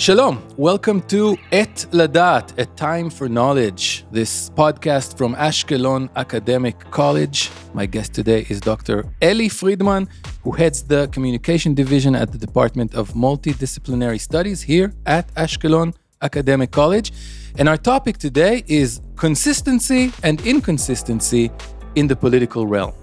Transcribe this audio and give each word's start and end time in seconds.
Shalom, 0.00 0.42
welcome 0.56 1.02
to 1.08 1.36
Ett 1.52 1.86
Ladaat, 1.90 2.58
A 2.58 2.64
Time 2.64 3.10
for 3.10 3.28
Knowledge, 3.28 4.06
this 4.10 4.48
podcast 4.48 5.18
from 5.18 5.34
Ashkelon 5.34 6.08
Academic 6.16 6.90
College. 6.90 7.50
My 7.74 7.84
guest 7.84 8.14
today 8.14 8.46
is 8.48 8.62
Dr. 8.62 9.04
Elie 9.20 9.50
Friedman, 9.50 10.08
who 10.42 10.52
heads 10.52 10.84
the 10.84 11.08
Communication 11.08 11.74
Division 11.74 12.14
at 12.14 12.32
the 12.32 12.38
Department 12.38 12.94
of 12.94 13.12
Multidisciplinary 13.12 14.18
Studies 14.18 14.62
here 14.62 14.94
at 15.04 15.28
Ashkelon 15.34 15.94
Academic 16.22 16.70
College. 16.70 17.12
And 17.58 17.68
our 17.68 17.76
topic 17.76 18.16
today 18.16 18.64
is 18.66 19.02
consistency 19.16 20.12
and 20.22 20.40
inconsistency 20.46 21.50
in 21.94 22.06
the 22.06 22.16
political 22.16 22.66
realm. 22.66 22.94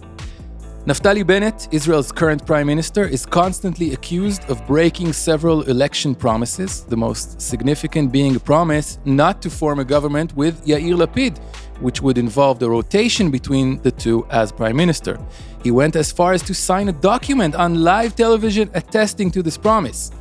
Naftali 0.88 1.28
Bennett, 1.28 1.68
Israel's 1.72 2.14
current 2.14 2.46
prime 2.46 2.66
minister, 2.66 3.06
is 3.06 3.26
constantly 3.26 3.92
accused 3.92 4.50
of 4.50 4.66
breaking 4.66 5.12
several 5.12 5.64
election 5.64 6.16
promises, 6.16 6.86
the 6.86 6.96
most 6.96 7.42
significant 7.42 8.10
being 8.10 8.38
a 8.38 8.40
promise 8.40 8.98
not 9.04 9.42
to 9.42 9.50
form 9.50 9.80
a 9.80 9.84
government 9.84 10.34
with 10.38 10.66
Yair 10.66 10.96
Lapid, 10.96 11.40
which 11.82 12.02
would 12.02 12.18
involve 12.18 12.60
the 12.60 12.70
rotation 12.70 13.30
between 13.30 13.82
the 13.82 13.92
two 13.92 14.26
as 14.30 14.54
prime 14.54 14.78
minister. 14.78 15.20
He 15.62 15.72
went 15.72 15.98
as 15.98 16.14
far 16.14 16.32
as 16.32 16.42
to 16.44 16.54
sign 16.54 16.88
a 16.88 16.94
document 16.94 17.54
on 17.54 17.84
live 17.84 18.16
television 18.16 18.70
attesting 18.74 19.30
to 19.32 19.44
this 19.44 19.58
promise. 19.58 20.12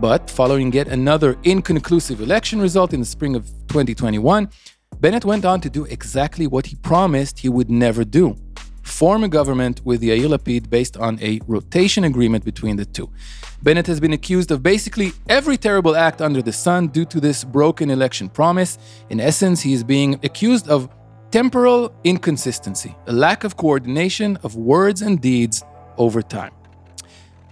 But 0.00 0.30
following 0.30 0.72
yet 0.72 0.86
another 0.86 1.36
inconclusive 1.42 2.20
election 2.20 2.60
result 2.60 2.92
in 2.92 3.00
the 3.00 3.06
spring 3.06 3.34
of 3.34 3.46
2021, 3.66 4.50
Bennett 5.00 5.24
went 5.24 5.44
on 5.44 5.60
to 5.62 5.68
do 5.68 5.84
exactly 5.86 6.46
what 6.46 6.66
he 6.66 6.76
promised 6.76 7.40
he 7.40 7.48
would 7.48 7.70
never 7.70 8.04
do 8.04 8.36
form 8.86 9.24
a 9.24 9.28
government 9.28 9.80
with 9.84 10.00
Yair 10.00 10.28
Lapid 10.28 10.70
based 10.70 10.96
on 10.96 11.18
a 11.20 11.40
rotation 11.46 12.04
agreement 12.04 12.44
between 12.44 12.76
the 12.76 12.84
two. 12.84 13.10
Bennett 13.62 13.86
has 13.86 14.00
been 14.00 14.12
accused 14.12 14.50
of 14.50 14.62
basically 14.62 15.12
every 15.28 15.56
terrible 15.56 15.96
act 15.96 16.22
under 16.22 16.40
the 16.40 16.52
sun 16.52 16.88
due 16.88 17.04
to 17.06 17.20
this 17.20 17.42
broken 17.44 17.90
election 17.90 18.28
promise. 18.28 18.78
In 19.10 19.20
essence, 19.20 19.60
he 19.60 19.72
is 19.72 19.82
being 19.82 20.14
accused 20.24 20.68
of 20.68 20.88
temporal 21.30 21.92
inconsistency, 22.04 22.94
a 23.08 23.12
lack 23.12 23.44
of 23.44 23.56
coordination 23.56 24.36
of 24.44 24.54
words 24.56 25.02
and 25.02 25.20
deeds 25.20 25.64
over 25.98 26.22
time. 26.22 26.52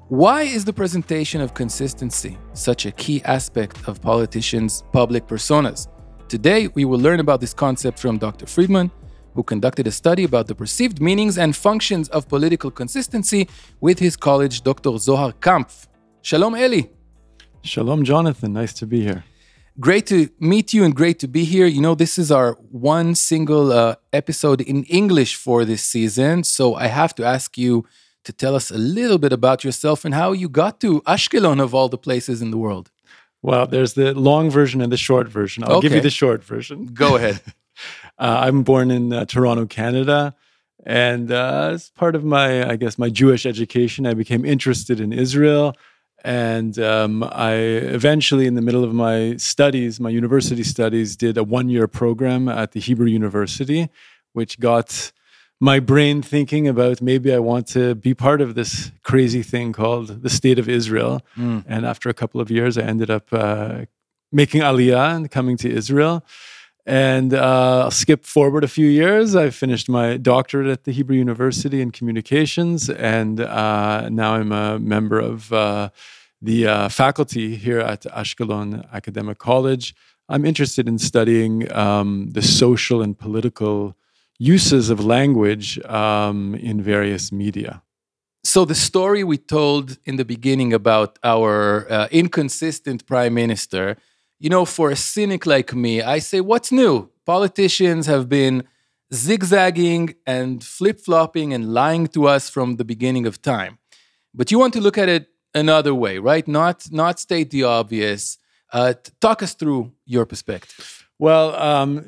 Why 0.08 0.42
is 0.42 0.64
the 0.64 0.72
presentation 0.72 1.40
of 1.40 1.54
consistency 1.54 2.38
such 2.52 2.86
a 2.86 2.92
key 2.92 3.22
aspect 3.24 3.88
of 3.88 4.00
politicians' 4.00 4.84
public 4.92 5.26
personas? 5.26 5.88
Today, 6.28 6.68
we 6.68 6.84
will 6.84 6.98
learn 6.98 7.20
about 7.20 7.40
this 7.40 7.52
concept 7.52 7.98
from 7.98 8.18
Dr. 8.18 8.46
Friedman, 8.46 8.90
who 9.34 9.42
conducted 9.42 9.86
a 9.86 9.90
study 9.90 10.24
about 10.24 10.46
the 10.46 10.54
perceived 10.54 11.00
meanings 11.00 11.36
and 11.38 11.54
functions 11.54 12.08
of 12.08 12.28
political 12.28 12.70
consistency 12.70 13.48
with 13.80 13.98
his 13.98 14.16
colleague, 14.16 14.54
Dr. 14.62 14.96
Zohar 14.98 15.32
Kampf. 15.32 15.88
Shalom, 16.22 16.54
Elie. 16.54 16.90
Shalom, 17.62 18.04
Jonathan. 18.04 18.52
Nice 18.52 18.72
to 18.74 18.86
be 18.86 19.02
here. 19.02 19.24
Great 19.80 20.06
to 20.06 20.28
meet 20.38 20.72
you 20.72 20.84
and 20.84 20.94
great 20.94 21.18
to 21.18 21.26
be 21.26 21.44
here. 21.44 21.66
You 21.66 21.80
know, 21.80 21.96
this 21.96 22.18
is 22.18 22.30
our 22.30 22.52
one 22.70 23.16
single 23.16 23.72
uh, 23.72 23.96
episode 24.12 24.60
in 24.60 24.84
English 24.84 25.34
for 25.34 25.64
this 25.64 25.82
season. 25.82 26.44
So 26.44 26.76
I 26.76 26.86
have 26.86 27.14
to 27.16 27.24
ask 27.24 27.58
you 27.58 27.84
to 28.22 28.32
tell 28.32 28.54
us 28.54 28.70
a 28.70 28.78
little 28.78 29.18
bit 29.18 29.32
about 29.32 29.64
yourself 29.64 30.04
and 30.04 30.14
how 30.14 30.32
you 30.32 30.48
got 30.48 30.80
to 30.80 31.00
Ashkelon, 31.02 31.60
of 31.60 31.74
all 31.74 31.88
the 31.88 31.98
places 31.98 32.40
in 32.40 32.52
the 32.52 32.56
world. 32.56 32.90
Well, 33.42 33.66
there's 33.66 33.94
the 33.94 34.14
long 34.14 34.48
version 34.48 34.80
and 34.80 34.92
the 34.92 34.96
short 34.96 35.28
version. 35.28 35.64
I'll 35.64 35.72
okay. 35.72 35.88
give 35.88 35.96
you 35.96 36.00
the 36.00 36.10
short 36.10 36.42
version. 36.44 36.86
Go 36.86 37.16
ahead. 37.16 37.40
Uh, 38.18 38.42
I'm 38.42 38.62
born 38.62 38.90
in 38.90 39.12
uh, 39.12 39.24
Toronto, 39.24 39.66
Canada. 39.66 40.34
And 40.86 41.32
uh, 41.32 41.70
as 41.72 41.90
part 41.90 42.14
of 42.14 42.24
my, 42.24 42.68
I 42.68 42.76
guess, 42.76 42.98
my 42.98 43.08
Jewish 43.08 43.46
education, 43.46 44.06
I 44.06 44.14
became 44.14 44.44
interested 44.44 45.00
in 45.00 45.12
Israel. 45.12 45.74
And 46.24 46.78
um, 46.78 47.22
I 47.22 47.54
eventually, 47.54 48.46
in 48.46 48.54
the 48.54 48.62
middle 48.62 48.84
of 48.84 48.94
my 48.94 49.36
studies, 49.36 50.00
my 50.00 50.10
university 50.10 50.62
studies, 50.62 51.16
did 51.16 51.36
a 51.36 51.44
one 51.44 51.68
year 51.68 51.86
program 51.86 52.48
at 52.48 52.72
the 52.72 52.80
Hebrew 52.80 53.06
University, 53.06 53.88
which 54.32 54.58
got 54.58 55.12
my 55.60 55.80
brain 55.80 56.22
thinking 56.22 56.66
about 56.66 57.00
maybe 57.00 57.32
I 57.32 57.38
want 57.38 57.66
to 57.68 57.94
be 57.94 58.14
part 58.14 58.40
of 58.40 58.54
this 58.54 58.90
crazy 59.02 59.42
thing 59.42 59.72
called 59.72 60.22
the 60.22 60.30
State 60.30 60.58
of 60.58 60.68
Israel. 60.68 61.22
Mm. 61.36 61.64
And 61.66 61.86
after 61.86 62.08
a 62.08 62.14
couple 62.14 62.40
of 62.40 62.50
years, 62.50 62.76
I 62.76 62.82
ended 62.82 63.10
up 63.10 63.28
uh, 63.32 63.84
making 64.32 64.62
Aliyah 64.62 65.16
and 65.16 65.30
coming 65.30 65.56
to 65.58 65.70
Israel. 65.70 66.24
And 66.86 67.32
uh, 67.32 67.84
I'll 67.84 67.90
skip 67.90 68.26
forward 68.26 68.62
a 68.62 68.68
few 68.68 68.86
years. 68.86 69.34
I 69.34 69.48
finished 69.50 69.88
my 69.88 70.18
doctorate 70.18 70.68
at 70.68 70.84
the 70.84 70.92
Hebrew 70.92 71.16
University 71.16 71.80
in 71.80 71.90
communications, 71.90 72.90
and 72.90 73.40
uh, 73.40 74.10
now 74.10 74.34
I'm 74.34 74.52
a 74.52 74.78
member 74.78 75.18
of 75.18 75.50
uh, 75.50 75.88
the 76.42 76.66
uh, 76.66 76.88
faculty 76.90 77.56
here 77.56 77.80
at 77.80 78.02
Ashkelon 78.02 78.86
Academic 78.92 79.38
College. 79.38 79.94
I'm 80.28 80.44
interested 80.44 80.86
in 80.86 80.98
studying 80.98 81.72
um, 81.72 82.30
the 82.32 82.42
social 82.42 83.00
and 83.00 83.18
political 83.18 83.96
uses 84.38 84.90
of 84.90 85.02
language 85.04 85.78
um, 85.86 86.54
in 86.54 86.82
various 86.82 87.32
media. 87.32 87.82
So, 88.42 88.66
the 88.66 88.74
story 88.74 89.24
we 89.24 89.38
told 89.38 89.96
in 90.04 90.16
the 90.16 90.24
beginning 90.24 90.74
about 90.74 91.18
our 91.24 91.90
uh, 91.90 92.08
inconsistent 92.10 93.06
prime 93.06 93.32
minister 93.32 93.96
you 94.44 94.50
know, 94.50 94.66
for 94.66 94.90
a 94.90 94.96
cynic 94.96 95.46
like 95.46 95.74
me, 95.74 96.02
I 96.02 96.18
say, 96.18 96.42
what's 96.42 96.70
new? 96.70 97.08
Politicians 97.24 98.04
have 98.08 98.28
been 98.28 98.64
zigzagging 99.10 100.16
and 100.26 100.62
flip 100.62 101.00
flopping 101.00 101.54
and 101.54 101.72
lying 101.72 102.08
to 102.08 102.28
us 102.28 102.50
from 102.50 102.76
the 102.76 102.84
beginning 102.84 103.24
of 103.24 103.40
time. 103.40 103.78
But 104.34 104.50
you 104.50 104.58
want 104.58 104.74
to 104.74 104.82
look 104.82 104.98
at 104.98 105.08
it 105.08 105.28
another 105.54 105.94
way, 105.94 106.18
right? 106.18 106.46
Not, 106.46 106.88
not 106.92 107.18
state 107.18 107.48
the 107.52 107.64
obvious. 107.64 108.36
Uh, 108.70 108.92
talk 109.18 109.42
us 109.42 109.54
through 109.54 109.92
your 110.04 110.26
perspective. 110.26 111.08
Well, 111.18 111.56
um, 111.56 112.04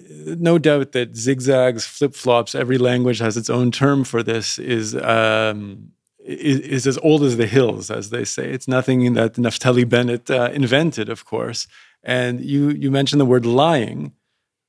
no 0.50 0.58
doubt 0.58 0.92
that 0.92 1.16
zigzags, 1.16 1.86
flip 1.86 2.14
flops, 2.14 2.54
every 2.54 2.76
language 2.76 3.18
has 3.20 3.38
its 3.38 3.48
own 3.48 3.70
term 3.70 4.04
for 4.04 4.22
this, 4.22 4.58
is, 4.58 4.94
um, 4.94 5.92
is, 6.22 6.60
is, 6.60 6.86
as 6.86 6.98
old 6.98 7.22
as 7.22 7.38
the 7.38 7.46
hills, 7.46 7.90
as 7.90 8.10
they 8.10 8.24
say. 8.24 8.50
It's 8.50 8.68
nothing 8.68 9.14
that 9.14 9.34
Naftali 9.34 9.88
Bennett 9.88 10.30
uh, 10.30 10.50
invented, 10.52 11.08
of 11.08 11.24
course. 11.24 11.66
And 12.06 12.40
you 12.40 12.70
you 12.70 12.92
mentioned 12.92 13.20
the 13.20 13.26
word 13.26 13.44
lying, 13.44 14.12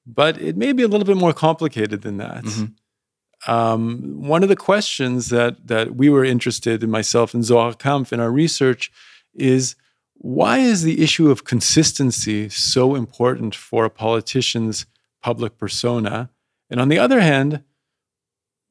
but 0.07 0.41
it 0.41 0.57
may 0.57 0.73
be 0.73 0.81
a 0.81 0.87
little 0.87 1.05
bit 1.05 1.17
more 1.17 1.33
complicated 1.33 2.01
than 2.01 2.17
that. 2.17 2.43
Mm-hmm. 2.43 3.51
Um, 3.51 4.27
one 4.27 4.41
of 4.41 4.49
the 4.49 4.55
questions 4.55 5.29
that 5.29 5.67
that 5.67 5.95
we 5.95 6.09
were 6.09 6.25
interested 6.25 6.83
in, 6.83 6.89
myself 6.89 7.35
and 7.35 7.45
Zohar 7.45 7.75
Kampf, 7.75 8.11
in 8.11 8.19
our 8.19 8.31
research, 8.31 8.91
is 9.35 9.75
why 10.15 10.57
is 10.57 10.81
the 10.81 11.03
issue 11.03 11.29
of 11.29 11.43
consistency 11.43 12.49
so 12.49 12.95
important 12.95 13.53
for 13.53 13.85
a 13.85 13.89
politician's 13.91 14.87
public 15.21 15.59
persona? 15.59 16.31
And 16.71 16.81
on 16.81 16.89
the 16.89 16.97
other 16.97 17.21
hand, 17.21 17.63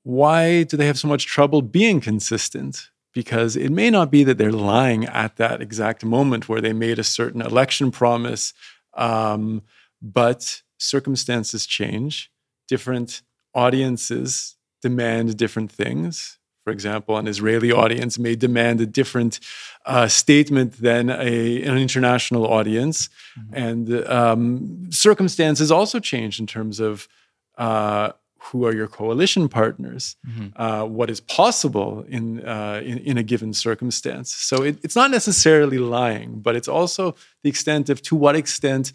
why 0.03 0.65
do 0.65 0.77
they 0.77 0.87
have 0.87 0.99
so 0.99 1.07
much 1.07 1.27
trouble 1.27 1.63
being 1.63 2.01
consistent? 2.01 2.91
Because 3.17 3.57
it 3.57 3.71
may 3.71 3.89
not 3.89 4.11
be 4.11 4.25
that 4.25 4.37
they're 4.37 4.53
lying 4.53 5.07
at 5.07 5.37
that 5.37 5.63
exact 5.63 6.05
moment 6.05 6.51
where 6.51 6.61
they 6.61 6.75
made 6.75 6.99
a 6.99 7.03
certain 7.03 7.41
election 7.41 7.91
promise, 7.91 8.53
um, 8.93 9.63
but 10.03 10.61
circumstances 10.77 11.65
change. 11.65 12.31
Different 12.69 13.23
audiences 13.55 14.57
demand 14.83 15.35
different 15.39 15.73
things. 15.73 16.39
For 16.65 16.71
example, 16.75 17.17
an 17.17 17.27
Israeli 17.27 17.73
audience 17.73 18.19
may 18.19 18.37
demand 18.37 18.83
a 18.83 18.87
different 18.87 19.41
uh, 19.87 20.09
statement 20.09 20.75
than 20.83 21.09
a, 21.09 21.63
an 21.63 21.79
international 21.79 22.47
audience. 22.47 23.09
Mm-hmm. 23.09 23.55
And 23.55 24.09
um, 24.09 24.93
circumstances 24.93 25.73
also 25.73 26.01
change 26.01 26.39
in 26.39 26.47
terms 26.47 26.81
of 26.81 27.09
uh, 27.57 28.13
who 28.39 28.65
are 28.65 28.75
your 28.75 28.87
coalition 28.87 29.49
partners, 29.49 30.17
mm-hmm. 30.27 30.61
uh, 30.61 30.85
what 30.85 31.11
is 31.11 31.21
possible 31.21 32.05
in, 32.09 32.47
uh, 32.47 32.81
in, 32.85 32.99
in 32.99 33.19
a 33.19 33.23
given 33.23 33.53
circumstance. 33.53 34.35
So 34.35 34.63
it, 34.63 34.79
it's 34.83 34.97
not 34.97 35.11
necessarily 35.11 35.79
lying, 35.79 36.41
but 36.41 36.55
it's 36.55 36.69
also 36.69 37.17
the 37.43 37.49
extent 37.49 37.89
of 37.89 38.03
to 38.03 38.17
what 38.17 38.37
extent 38.37 38.93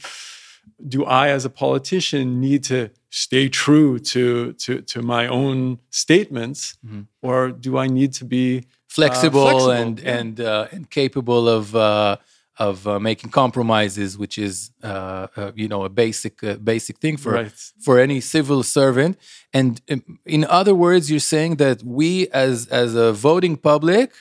do 0.87 1.05
I, 1.05 1.29
as 1.29 1.45
a 1.45 1.49
politician, 1.49 2.39
need 2.39 2.63
to 2.65 2.89
stay 3.09 3.49
true 3.49 3.99
to 3.99 4.53
to 4.53 4.81
to 4.81 5.01
my 5.01 5.27
own 5.27 5.79
statements, 5.89 6.77
mm-hmm. 6.85 7.01
or 7.21 7.51
do 7.51 7.77
I 7.77 7.87
need 7.87 8.13
to 8.13 8.25
be 8.25 8.65
flexible, 8.87 9.47
uh, 9.47 9.51
flexible 9.51 9.71
and 9.71 9.99
yeah. 9.99 10.17
and 10.17 10.39
uh, 10.39 10.67
and 10.71 10.89
capable 10.89 11.49
of 11.49 11.75
uh, 11.75 12.17
of 12.57 12.87
uh, 12.87 12.99
making 12.99 13.29
compromises, 13.29 14.17
which 14.17 14.37
is 14.37 14.71
uh, 14.83 15.27
uh, 15.35 15.51
you 15.55 15.67
know 15.67 15.83
a 15.83 15.89
basic 15.89 16.43
uh, 16.43 16.55
basic 16.55 16.97
thing 16.97 17.17
for 17.17 17.33
right. 17.33 17.71
for 17.83 17.99
any 17.99 18.19
civil 18.19 18.63
servant. 18.63 19.17
And 19.53 19.81
um, 19.89 20.19
in 20.25 20.45
other 20.45 20.75
words, 20.75 21.09
you're 21.09 21.19
saying 21.19 21.55
that 21.57 21.83
we 21.83 22.27
as 22.29 22.67
as 22.67 22.95
a 22.95 23.13
voting 23.13 23.57
public 23.57 24.13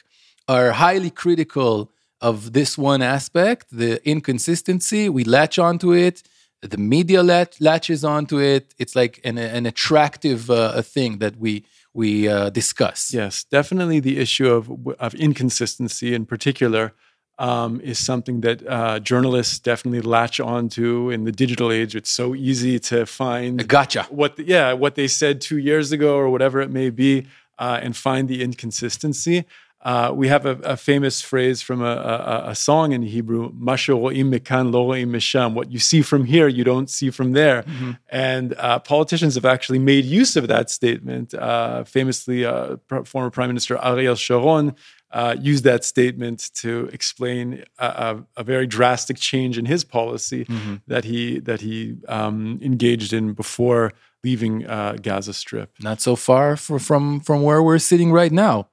are 0.48 0.72
highly 0.72 1.10
critical 1.10 1.90
of 2.20 2.52
this 2.52 2.76
one 2.76 3.02
aspect, 3.02 3.66
the 3.70 4.06
inconsistency. 4.08 5.08
We 5.08 5.24
latch 5.24 5.58
onto 5.58 5.92
it. 5.92 6.22
The 6.62 6.76
media 6.76 7.22
latch, 7.22 7.58
latches 7.60 8.04
onto 8.04 8.38
it. 8.38 8.74
It's 8.78 8.94
like 8.94 9.18
an, 9.24 9.38
an 9.38 9.64
attractive 9.64 10.50
uh, 10.50 10.82
thing 10.82 11.18
that 11.18 11.36
we 11.36 11.64
we 11.92 12.28
uh, 12.28 12.50
discuss. 12.50 13.12
Yes, 13.12 13.44
definitely 13.44 14.00
the 14.00 14.18
issue 14.18 14.48
of 14.48 14.70
of 14.98 15.14
inconsistency 15.14 16.14
in 16.14 16.26
particular 16.26 16.92
um, 17.40 17.80
is 17.80 17.98
something 17.98 18.42
that 18.42 18.64
uh, 18.66 19.00
journalists 19.00 19.58
definitely 19.58 20.02
latch 20.02 20.38
onto 20.40 21.10
in 21.10 21.24
the 21.24 21.32
digital 21.32 21.72
age. 21.72 21.96
It's 21.96 22.10
so 22.10 22.34
easy 22.34 22.78
to 22.80 23.06
find 23.06 23.66
gotcha. 23.66 24.06
what 24.10 24.36
the, 24.36 24.44
yeah 24.44 24.74
what 24.74 24.94
they 24.94 25.08
said 25.08 25.40
two 25.40 25.56
years 25.56 25.90
ago 25.90 26.16
or 26.16 26.28
whatever 26.28 26.60
it 26.60 26.70
may 26.70 26.90
be, 26.90 27.26
uh, 27.58 27.80
and 27.82 27.96
find 27.96 28.28
the 28.28 28.42
inconsistency. 28.42 29.46
Uh, 29.82 30.12
we 30.14 30.28
have 30.28 30.44
a, 30.44 30.56
a, 30.58 30.76
famous 30.76 31.22
phrase 31.22 31.62
from 31.62 31.80
a, 31.80 31.86
a, 31.86 32.50
a 32.50 32.54
song 32.54 32.92
in 32.92 33.00
Hebrew, 33.00 33.50
mekan 33.52 34.72
lo 34.72 34.88
misham. 35.06 35.54
What 35.54 35.72
you 35.72 35.78
see 35.78 36.02
from 36.02 36.26
here, 36.26 36.48
you 36.48 36.64
don't 36.64 36.90
see 36.90 37.08
from 37.08 37.32
there. 37.32 37.62
Mm-hmm. 37.62 37.92
And 38.10 38.54
uh, 38.58 38.80
politicians 38.80 39.36
have 39.36 39.46
actually 39.46 39.78
made 39.78 40.04
use 40.04 40.36
of 40.36 40.48
that 40.48 40.68
statement. 40.68 41.32
Uh, 41.32 41.84
famously, 41.84 42.44
uh, 42.44 42.76
former 43.04 43.30
Prime 43.30 43.48
Minister 43.48 43.78
Ariel 43.82 44.16
Sharon 44.16 44.74
uh, 45.12 45.36
used 45.40 45.64
that 45.64 45.84
statement 45.84 46.50
to 46.54 46.88
explain 46.92 47.64
a, 47.78 48.18
a, 48.36 48.44
very 48.44 48.66
drastic 48.66 49.18
change 49.18 49.58
in 49.58 49.64
his 49.64 49.82
policy 49.82 50.44
mm-hmm. 50.44 50.76
that 50.86 51.04
he 51.04 51.40
that 51.40 51.60
he 51.62 51.96
um, 52.06 52.60
engaged 52.62 53.12
in 53.12 53.32
before 53.32 53.92
leaving 54.22 54.66
uh, 54.66 54.96
Gaza 55.00 55.32
Strip. 55.32 55.72
Not 55.80 56.00
so 56.00 56.14
far 56.16 56.56
for, 56.56 56.78
from 56.78 57.20
from 57.20 57.42
where 57.42 57.62
we're 57.62 57.78
sitting 57.78 58.12
right 58.12 58.30
now. 58.30 58.68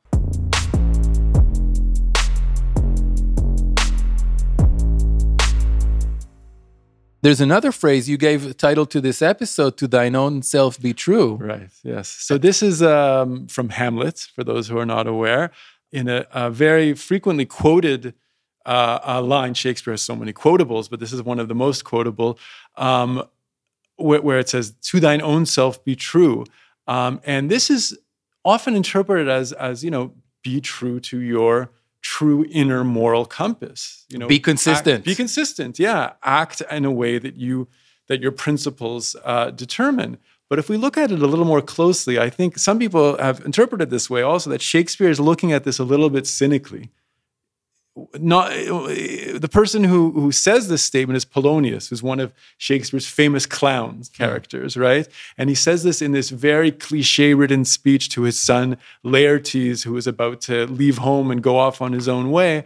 There's 7.28 7.42
another 7.42 7.74
phrase 7.74 8.08
you 8.08 8.18
gave 8.18 8.56
title 8.56 8.86
to 8.86 9.02
this 9.02 9.22
episode, 9.22 9.76
"To 9.80 9.88
thine 9.90 10.16
own 10.16 10.44
self 10.44 10.80
be 10.80 10.94
true." 10.94 11.36
Right. 11.36 11.70
Yes. 11.84 12.08
So 12.08 12.38
this 12.38 12.64
is 12.64 12.82
um, 12.82 13.48
from 13.48 13.68
Hamlet, 13.68 14.30
for 14.34 14.46
those 14.46 14.70
who 14.70 14.78
are 14.78 14.86
not 14.86 15.08
aware, 15.08 15.52
in 15.92 16.08
a, 16.08 16.26
a 16.32 16.50
very 16.50 16.94
frequently 16.94 17.46
quoted 17.46 18.14
uh, 18.66 19.22
line. 19.22 19.56
Shakespeare 19.56 19.92
has 19.92 20.02
so 20.02 20.16
many 20.16 20.32
quotables, 20.32 20.90
but 20.90 21.02
this 21.02 21.12
is 21.12 21.22
one 21.22 21.38
of 21.38 21.50
the 21.50 21.54
most 21.54 21.84
quotable, 21.84 22.40
um, 22.78 23.22
where, 23.98 24.22
where, 24.22 24.40
it 24.40 24.48
says, 24.48 24.72
"To 24.84 25.02
thine 25.02 25.22
own 25.22 25.46
self 25.46 25.84
be 25.84 25.98
true," 25.98 26.46
um, 26.88 27.20
and 27.26 27.52
this 27.52 27.70
is 27.70 28.00
often 28.46 28.74
interpreted 28.74 29.28
as, 29.28 29.52
as 29.52 29.84
you 29.84 29.92
know, 29.92 30.14
be 30.46 30.62
true 30.62 31.02
to 31.02 31.20
your 31.20 31.72
true 32.08 32.46
inner 32.50 32.84
moral 32.86 33.26
compass. 33.26 34.06
You 34.10 34.18
know, 34.18 34.28
be 34.28 34.40
consistent. 34.40 35.00
Act, 35.00 35.06
be 35.06 35.16
consistent. 35.16 35.78
Yeah, 35.78 36.14
act 36.24 36.62
in 36.72 36.86
a 36.86 36.92
way 36.92 37.20
that 37.20 37.36
you 37.36 37.68
that 38.08 38.22
your 38.22 38.32
principles 38.32 39.16
uh, 39.26 39.52
determine. 39.52 40.18
But 40.50 40.60
if 40.60 40.70
we 40.70 40.78
look 40.78 40.98
at 40.98 41.12
it 41.12 41.22
a 41.22 41.28
little 41.28 41.46
more 41.54 41.62
closely, 41.62 42.18
I 42.18 42.30
think 42.30 42.58
some 42.58 42.80
people 42.80 43.18
have 43.18 43.44
interpreted 43.44 43.90
this 43.90 44.10
way 44.10 44.22
also 44.22 44.50
that 44.50 44.62
Shakespeare 44.62 45.10
is 45.10 45.20
looking 45.20 45.52
at 45.52 45.66
this 45.66 45.80
a 45.80 45.84
little 45.84 46.10
bit 46.10 46.26
cynically 46.26 46.90
not 48.20 48.50
the 48.52 49.50
person 49.52 49.84
who 49.84 50.12
who 50.12 50.32
says 50.32 50.68
this 50.68 50.84
statement 50.84 51.18
is 51.18 51.26
Polonius, 51.26 51.90
who's 51.90 52.04
one 52.04 52.20
of 52.20 52.34
Shakespeare's 52.58 53.08
famous 53.08 53.46
clowns 53.46 54.10
characters, 54.10 54.76
mm. 54.76 54.82
right? 54.82 55.08
And 55.38 55.50
he 55.50 55.56
says 55.56 55.84
this 55.84 56.02
in 56.02 56.12
this 56.12 56.30
very 56.30 56.72
cliche-ridden 56.72 57.66
speech 57.66 58.10
to 58.10 58.24
his 58.24 58.38
son 58.38 58.78
Laertes, 59.04 59.84
who 59.84 59.98
is 59.98 60.08
about 60.08 60.42
to 60.42 60.66
leave 60.68 61.00
home 61.00 61.32
and 61.32 61.42
go 61.42 61.58
off 61.58 61.82
on 61.82 61.94
his 61.94 62.08
own 62.08 62.32
way. 62.32 62.66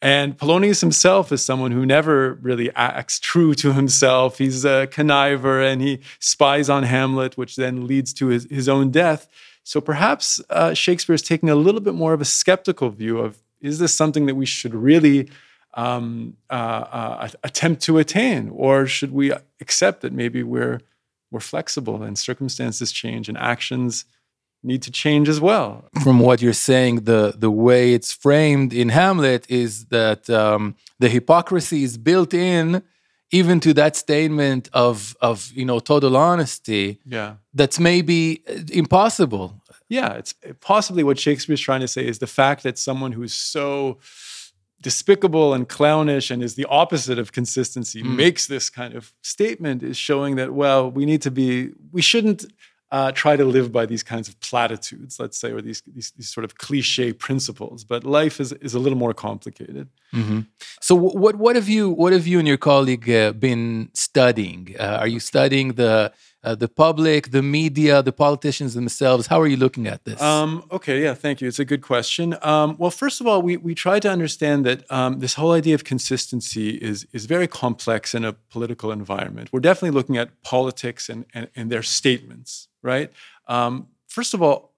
And 0.00 0.38
Polonius 0.38 0.80
himself 0.80 1.32
is 1.32 1.44
someone 1.44 1.72
who 1.72 1.84
never 1.84 2.34
really 2.34 2.70
acts 2.76 3.18
true 3.18 3.52
to 3.54 3.72
himself. 3.72 4.38
He's 4.38 4.64
a 4.64 4.86
conniver 4.86 5.60
and 5.60 5.82
he 5.82 6.00
spies 6.20 6.70
on 6.70 6.84
Hamlet, 6.84 7.36
which 7.36 7.56
then 7.56 7.86
leads 7.86 8.12
to 8.14 8.28
his, 8.28 8.46
his 8.48 8.68
own 8.68 8.90
death. 8.92 9.28
So 9.64 9.80
perhaps 9.80 10.40
uh, 10.50 10.72
Shakespeare 10.72 11.14
is 11.14 11.22
taking 11.22 11.50
a 11.50 11.56
little 11.56 11.80
bit 11.80 11.94
more 11.94 12.12
of 12.12 12.20
a 12.20 12.24
skeptical 12.24 12.90
view 12.90 13.18
of 13.18 13.38
is 13.60 13.78
this 13.78 13.94
something 13.94 14.26
that 14.26 14.34
we 14.34 14.46
should 14.46 14.74
really 14.74 15.30
um, 15.74 16.36
uh, 16.50 16.52
uh, 16.52 17.28
attempt 17.44 17.82
to 17.82 17.98
attain, 17.98 18.50
or 18.54 18.86
should 18.86 19.12
we 19.12 19.32
accept 19.60 20.00
that 20.02 20.12
maybe 20.12 20.42
we're 20.42 20.80
we're 21.30 21.40
flexible 21.40 22.02
and 22.02 22.18
circumstances 22.18 22.90
change 22.90 23.28
and 23.28 23.36
actions 23.36 24.06
need 24.62 24.82
to 24.82 24.90
change 24.90 25.28
as 25.28 25.40
well? 25.40 25.84
From 26.02 26.20
what 26.20 26.40
you're 26.40 26.52
saying, 26.52 27.04
the 27.04 27.34
the 27.36 27.50
way 27.50 27.92
it's 27.92 28.12
framed 28.12 28.72
in 28.72 28.88
Hamlet 28.88 29.48
is 29.50 29.86
that 29.86 30.28
um, 30.30 30.74
the 30.98 31.08
hypocrisy 31.08 31.82
is 31.82 31.98
built 31.98 32.34
in 32.34 32.82
even 33.30 33.60
to 33.60 33.74
that 33.74 33.96
statement 33.96 34.68
of 34.72 35.16
of 35.20 35.52
you 35.54 35.64
know 35.64 35.78
total 35.78 36.16
honesty 36.16 36.98
yeah. 37.04 37.34
that's 37.54 37.78
maybe 37.78 38.42
impossible 38.72 39.60
yeah, 39.88 40.14
it's 40.14 40.34
possibly 40.60 41.02
what 41.02 41.18
Shakespeare's 41.18 41.60
trying 41.60 41.80
to 41.80 41.88
say 41.88 42.06
is 42.06 42.18
the 42.18 42.26
fact 42.26 42.62
that 42.62 42.78
someone 42.78 43.12
who's 43.12 43.32
so 43.32 43.98
despicable 44.80 45.54
and 45.54 45.68
clownish 45.68 46.30
and 46.30 46.42
is 46.42 46.54
the 46.54 46.66
opposite 46.66 47.18
of 47.18 47.32
consistency 47.32 48.02
mm. 48.02 48.14
makes 48.14 48.46
this 48.46 48.70
kind 48.70 48.94
of 48.94 49.12
statement 49.22 49.82
is 49.82 49.96
showing 49.96 50.36
that 50.36 50.52
well 50.52 50.88
we 50.90 51.04
need 51.04 51.20
to 51.22 51.30
be 51.30 51.70
we 51.90 52.00
shouldn't 52.00 52.44
uh, 52.90 53.12
try 53.12 53.36
to 53.36 53.44
live 53.44 53.70
by 53.70 53.84
these 53.84 54.02
kinds 54.02 54.28
of 54.28 54.38
platitudes 54.40 55.18
let's 55.18 55.36
say 55.36 55.50
or 55.50 55.60
these, 55.60 55.82
these, 55.94 56.12
these 56.12 56.30
sort 56.30 56.44
of 56.44 56.56
cliche 56.58 57.12
principles 57.12 57.84
but 57.84 58.04
life 58.04 58.40
is, 58.40 58.52
is 58.54 58.72
a 58.72 58.78
little 58.78 58.96
more 58.96 59.12
complicated 59.12 59.88
mm-hmm. 60.14 60.40
so 60.80 60.94
what 60.94 61.34
what 61.36 61.56
have 61.56 61.68
you 61.68 61.90
what 61.90 62.12
have 62.12 62.26
you 62.26 62.38
and 62.38 62.46
your 62.46 62.56
colleague 62.56 63.10
uh, 63.10 63.32
been 63.32 63.90
studying 63.94 64.74
uh, 64.78 64.98
are 65.00 65.08
you 65.08 65.20
studying 65.20 65.72
the 65.74 66.12
uh, 66.44 66.54
the 66.54 66.68
public, 66.68 67.30
the 67.30 67.42
media, 67.42 68.02
the 68.02 68.12
politicians 68.12 68.74
themselves? 68.74 69.26
How 69.26 69.40
are 69.40 69.46
you 69.46 69.56
looking 69.56 69.86
at 69.86 70.04
this? 70.04 70.20
Um, 70.22 70.64
okay, 70.70 71.02
yeah, 71.02 71.14
thank 71.14 71.40
you. 71.40 71.48
It's 71.48 71.58
a 71.58 71.64
good 71.64 71.82
question. 71.82 72.36
Um, 72.42 72.76
well, 72.78 72.90
first 72.90 73.20
of 73.20 73.26
all, 73.26 73.42
we, 73.42 73.56
we 73.56 73.74
try 73.74 73.98
to 74.00 74.10
understand 74.10 74.64
that 74.66 74.90
um, 74.90 75.18
this 75.18 75.34
whole 75.34 75.52
idea 75.52 75.74
of 75.74 75.84
consistency 75.84 76.70
is, 76.70 77.06
is 77.12 77.26
very 77.26 77.48
complex 77.48 78.14
in 78.14 78.24
a 78.24 78.32
political 78.32 78.92
environment. 78.92 79.50
We're 79.52 79.60
definitely 79.60 79.96
looking 79.96 80.16
at 80.16 80.42
politics 80.42 81.08
and, 81.08 81.24
and, 81.34 81.48
and 81.56 81.70
their 81.70 81.82
statements, 81.82 82.68
right? 82.82 83.12
Um, 83.48 83.88
first 84.06 84.32
of 84.34 84.42
all, 84.42 84.74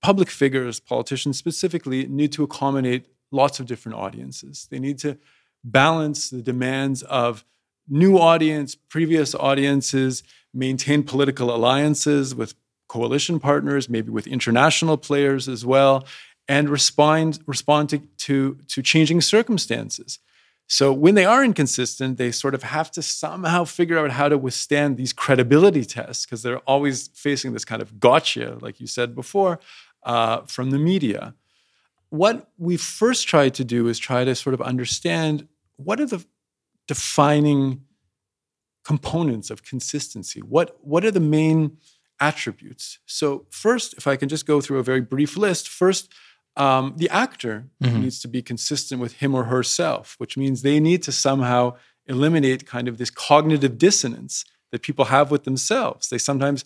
public 0.00 0.30
figures, 0.30 0.80
politicians 0.80 1.38
specifically, 1.38 2.06
need 2.06 2.30
to 2.32 2.44
accommodate 2.44 3.06
lots 3.32 3.58
of 3.58 3.66
different 3.66 3.98
audiences. 3.98 4.68
They 4.70 4.78
need 4.78 4.98
to 4.98 5.18
balance 5.64 6.30
the 6.30 6.42
demands 6.42 7.02
of 7.02 7.44
new 7.88 8.18
audience, 8.18 8.74
previous 8.74 9.34
audiences, 9.34 10.22
maintain 10.54 11.02
political 11.02 11.54
alliances 11.54 12.34
with 12.34 12.54
coalition 12.88 13.40
partners, 13.40 13.88
maybe 13.88 14.10
with 14.10 14.26
international 14.26 14.96
players 14.96 15.48
as 15.48 15.66
well, 15.66 16.06
and 16.48 16.68
respond 16.68 17.40
respond 17.46 17.88
to, 17.90 17.98
to, 18.18 18.58
to 18.68 18.82
changing 18.82 19.20
circumstances. 19.20 20.18
So 20.66 20.92
when 20.92 21.14
they 21.14 21.26
are 21.26 21.44
inconsistent, 21.44 22.16
they 22.16 22.30
sort 22.30 22.54
of 22.54 22.62
have 22.62 22.90
to 22.92 23.02
somehow 23.02 23.64
figure 23.64 23.98
out 23.98 24.10
how 24.10 24.28
to 24.28 24.38
withstand 24.38 24.96
these 24.96 25.12
credibility 25.12 25.84
tests 25.84 26.24
because 26.24 26.42
they're 26.42 26.58
always 26.60 27.08
facing 27.08 27.52
this 27.52 27.64
kind 27.66 27.82
of 27.82 28.00
gotcha, 28.00 28.58
like 28.60 28.80
you 28.80 28.86
said 28.86 29.14
before, 29.14 29.60
uh, 30.04 30.40
from 30.46 30.70
the 30.70 30.78
media. 30.78 31.34
What 32.08 32.48
we 32.56 32.76
first 32.76 33.28
tried 33.28 33.54
to 33.54 33.64
do 33.64 33.88
is 33.88 33.98
try 33.98 34.24
to 34.24 34.34
sort 34.34 34.54
of 34.54 34.62
understand 34.62 35.48
what 35.76 36.00
are 36.00 36.06
the 36.06 36.24
defining 36.86 37.82
components 38.84 39.50
of 39.50 39.62
consistency? 39.62 40.40
What, 40.40 40.76
what 40.82 41.04
are 41.04 41.10
the 41.10 41.20
main 41.20 41.78
attributes? 42.20 42.98
So, 43.06 43.46
first, 43.50 43.94
if 43.94 44.06
I 44.06 44.16
can 44.16 44.28
just 44.28 44.46
go 44.46 44.60
through 44.60 44.78
a 44.78 44.82
very 44.82 45.00
brief 45.00 45.36
list, 45.36 45.68
first, 45.68 46.12
um, 46.56 46.94
the 46.96 47.10
actor 47.10 47.66
mm-hmm. 47.82 48.02
needs 48.02 48.20
to 48.20 48.28
be 48.28 48.42
consistent 48.42 49.00
with 49.00 49.14
him 49.14 49.34
or 49.34 49.44
herself, 49.44 50.14
which 50.18 50.36
means 50.36 50.62
they 50.62 50.78
need 50.78 51.02
to 51.02 51.12
somehow 51.12 51.74
eliminate 52.06 52.66
kind 52.66 52.86
of 52.86 52.98
this 52.98 53.10
cognitive 53.10 53.78
dissonance 53.78 54.44
that 54.70 54.82
people 54.82 55.06
have 55.06 55.30
with 55.30 55.44
themselves. 55.44 56.08
They 56.08 56.18
sometimes 56.18 56.64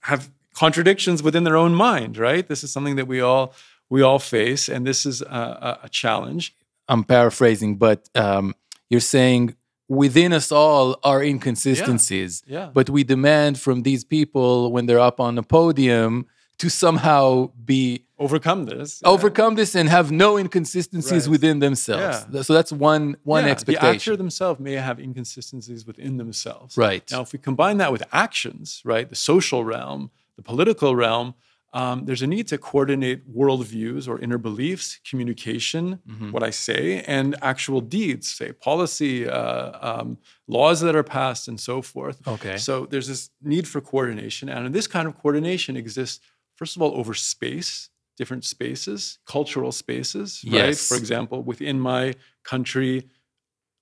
have 0.00 0.30
contradictions 0.54 1.22
within 1.22 1.44
their 1.44 1.56
own 1.56 1.74
mind, 1.74 2.18
right? 2.18 2.46
This 2.46 2.62
is 2.62 2.72
something 2.72 2.96
that 2.96 3.06
we 3.06 3.20
all 3.20 3.52
we 3.88 4.02
all 4.02 4.18
face, 4.18 4.68
and 4.68 4.86
this 4.86 5.06
is 5.06 5.22
a, 5.22 5.80
a 5.84 5.88
challenge. 5.88 6.56
I'm 6.88 7.04
paraphrasing, 7.04 7.76
but 7.76 8.08
um, 8.14 8.54
you're 8.90 9.00
saying 9.00 9.54
within 9.88 10.32
us 10.32 10.50
all 10.50 10.98
are 11.04 11.22
inconsistencies. 11.22 12.42
Yeah, 12.46 12.58
yeah. 12.58 12.70
But 12.72 12.90
we 12.90 13.04
demand 13.04 13.60
from 13.60 13.82
these 13.82 14.04
people 14.04 14.72
when 14.72 14.86
they're 14.86 15.00
up 15.00 15.20
on 15.20 15.36
the 15.36 15.42
podium 15.42 16.26
to 16.58 16.70
somehow 16.70 17.50
be 17.64 18.02
overcome 18.18 18.64
this 18.64 19.02
yeah. 19.02 19.10
overcome 19.10 19.56
this 19.56 19.74
and 19.74 19.88
have 19.88 20.10
no 20.10 20.38
inconsistencies 20.38 21.26
right. 21.26 21.30
within 21.30 21.58
themselves 21.58 22.26
yeah. 22.32 22.42
so 22.42 22.54
that's 22.54 22.72
one 22.72 23.16
one 23.24 23.44
yeah, 23.44 23.50
expectation 23.50 23.90
the 23.90 23.94
actor 23.94 24.16
themselves 24.16 24.58
may 24.58 24.72
have 24.72 24.98
inconsistencies 24.98 25.86
within 25.86 26.16
themselves 26.16 26.78
right 26.78 27.04
now 27.10 27.20
if 27.20 27.34
we 27.34 27.38
combine 27.38 27.76
that 27.76 27.92
with 27.92 28.02
actions 28.12 28.80
right 28.86 29.10
the 29.10 29.16
social 29.16 29.64
realm 29.64 30.10
the 30.36 30.42
political 30.42 30.96
realm 30.96 31.34
um, 31.78 31.96
there's 32.06 32.22
a 32.22 32.30
need 32.36 32.46
to 32.52 32.58
coordinate 32.70 33.20
worldviews 33.38 34.02
or 34.08 34.14
inner 34.24 34.40
beliefs, 34.48 34.86
communication, 35.10 35.84
mm-hmm. 36.08 36.30
what 36.34 36.42
I 36.50 36.52
say, 36.68 36.82
and 37.16 37.28
actual 37.52 37.80
deeds, 37.96 38.26
say 38.38 38.48
policy, 38.52 39.14
uh, 39.28 39.68
um, 39.90 40.08
laws 40.56 40.78
that 40.80 40.94
are 41.00 41.08
passed, 41.18 41.44
and 41.50 41.58
so 41.68 41.82
forth. 41.92 42.18
Okay. 42.26 42.56
So 42.56 42.72
there's 42.90 43.08
this 43.12 43.22
need 43.42 43.66
for 43.72 43.80
coordination, 43.92 44.48
and 44.48 44.74
this 44.78 44.86
kind 44.86 45.06
of 45.08 45.12
coordination 45.22 45.76
exists 45.76 46.20
first 46.58 46.76
of 46.76 46.82
all 46.82 46.92
over 47.00 47.14
space. 47.14 47.90
different 48.16 48.44
spaces, 48.44 49.18
cultural 49.26 49.72
spaces, 49.72 50.28
right? 50.46 50.76
For 50.88 50.96
example, 50.96 51.38
within 51.52 51.76
my 51.78 52.14
country, 52.52 52.94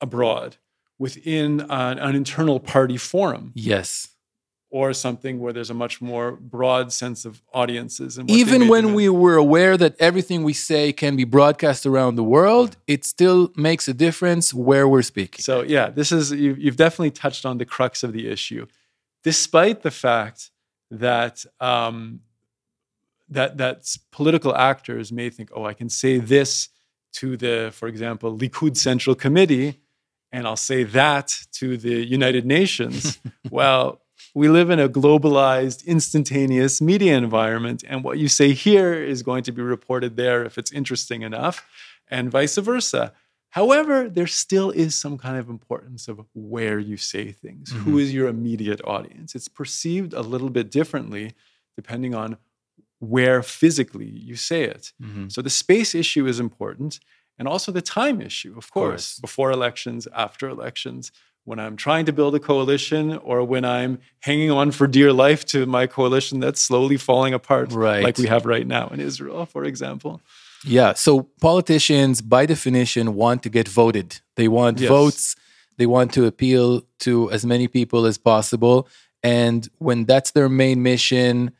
abroad, 0.00 0.56
within 0.98 1.60
an, 1.70 1.98
an 1.98 2.14
internal 2.16 2.58
party 2.60 2.96
forum, 2.96 3.52
Yes. 3.54 4.08
Or 4.74 4.92
something 4.92 5.38
where 5.38 5.52
there's 5.52 5.70
a 5.70 5.80
much 5.84 6.02
more 6.02 6.32
broad 6.32 6.92
sense 6.92 7.24
of 7.24 7.40
audiences. 7.52 8.18
And 8.18 8.28
Even 8.28 8.66
when 8.66 8.92
we 8.92 9.08
were 9.08 9.36
aware 9.36 9.76
that 9.76 9.94
everything 10.00 10.42
we 10.42 10.52
say 10.52 10.92
can 10.92 11.14
be 11.14 11.22
broadcast 11.22 11.86
around 11.86 12.16
the 12.16 12.24
world, 12.24 12.76
it 12.88 13.04
still 13.04 13.52
makes 13.54 13.86
a 13.86 13.94
difference 13.94 14.52
where 14.52 14.88
we're 14.88 15.02
speaking. 15.02 15.42
So 15.42 15.62
yeah, 15.62 15.90
this 15.90 16.10
is 16.10 16.32
you, 16.32 16.56
you've 16.58 16.76
definitely 16.76 17.12
touched 17.12 17.46
on 17.46 17.58
the 17.58 17.64
crux 17.64 18.02
of 18.02 18.12
the 18.12 18.26
issue, 18.26 18.66
despite 19.22 19.82
the 19.82 19.92
fact 19.92 20.50
that 20.90 21.46
um, 21.60 22.22
that 23.28 23.58
that 23.58 23.96
political 24.10 24.56
actors 24.56 25.12
may 25.12 25.30
think, 25.30 25.50
oh, 25.54 25.64
I 25.64 25.74
can 25.74 25.88
say 25.88 26.18
this 26.18 26.68
to 27.20 27.36
the, 27.36 27.70
for 27.72 27.86
example, 27.86 28.36
Likud 28.36 28.76
Central 28.76 29.14
Committee, 29.14 29.78
and 30.32 30.48
I'll 30.48 30.56
say 30.72 30.82
that 30.82 31.28
to 31.60 31.76
the 31.76 32.04
United 32.04 32.44
Nations. 32.44 33.20
well, 33.50 34.00
we 34.34 34.48
live 34.48 34.68
in 34.68 34.80
a 34.80 34.88
globalized, 34.88 35.86
instantaneous 35.86 36.80
media 36.80 37.16
environment, 37.16 37.84
and 37.88 38.02
what 38.02 38.18
you 38.18 38.28
say 38.28 38.52
here 38.52 38.92
is 38.94 39.22
going 39.22 39.44
to 39.44 39.52
be 39.52 39.62
reported 39.62 40.16
there 40.16 40.44
if 40.44 40.58
it's 40.58 40.72
interesting 40.72 41.22
enough, 41.22 41.64
and 42.08 42.30
vice 42.30 42.56
versa. 42.56 43.12
However, 43.50 44.08
there 44.08 44.26
still 44.26 44.70
is 44.72 44.96
some 44.96 45.16
kind 45.16 45.36
of 45.38 45.48
importance 45.48 46.08
of 46.08 46.20
where 46.34 46.80
you 46.80 46.96
say 46.96 47.30
things. 47.30 47.70
Who 47.70 47.98
is 47.98 48.12
your 48.12 48.26
immediate 48.26 48.80
audience? 48.84 49.36
It's 49.36 49.46
perceived 49.46 50.12
a 50.12 50.22
little 50.22 50.50
bit 50.50 50.70
differently 50.72 51.34
depending 51.76 52.14
on 52.14 52.36
where 52.98 53.42
physically 53.42 54.08
you 54.08 54.34
say 54.34 54.64
it. 54.64 54.92
Mhm. 55.00 55.30
So 55.30 55.40
the 55.42 55.50
space 55.50 55.94
issue 55.94 56.26
is 56.26 56.40
important, 56.40 56.98
and 57.38 57.46
also 57.46 57.70
the 57.70 57.82
time 57.82 58.20
issue, 58.20 58.54
of 58.56 58.70
course, 58.72 59.14
course. 59.14 59.18
before 59.20 59.50
elections, 59.52 60.08
after 60.12 60.48
elections. 60.48 61.12
When 61.44 61.58
I'm 61.58 61.76
trying 61.76 62.06
to 62.06 62.12
build 62.12 62.34
a 62.34 62.40
coalition, 62.40 63.18
or 63.18 63.44
when 63.44 63.64
I'm 63.66 63.98
hanging 64.20 64.50
on 64.50 64.70
for 64.70 64.86
dear 64.86 65.12
life 65.12 65.44
to 65.46 65.66
my 65.66 65.86
coalition 65.86 66.40
that's 66.40 66.60
slowly 66.60 66.96
falling 66.96 67.34
apart, 67.34 67.70
Right. 67.72 68.02
like 68.02 68.16
we 68.16 68.26
have 68.28 68.46
right 68.46 68.66
now 68.66 68.88
in 68.88 68.98
Israel, 69.00 69.44
for 69.44 69.62
example. 69.64 70.22
Yeah. 70.64 70.94
So 70.94 71.28
politicians, 71.42 72.22
by 72.22 72.46
definition, 72.46 73.14
want 73.14 73.42
to 73.42 73.50
get 73.50 73.68
voted. 73.68 74.20
They 74.36 74.48
want 74.48 74.80
Yes. 74.80 74.88
votes. 74.88 75.36
They 75.76 75.86
want 75.86 76.12
to 76.14 76.24
appeal 76.24 76.82
to 77.00 77.30
as 77.30 77.44
many 77.44 77.68
people 77.68 78.06
as 78.06 78.16
possible. 78.16 78.88
And 79.22 79.68
when 79.78 80.04
that's 80.06 80.30
their 80.30 80.48
main 80.48 80.82
mission, 80.82 81.50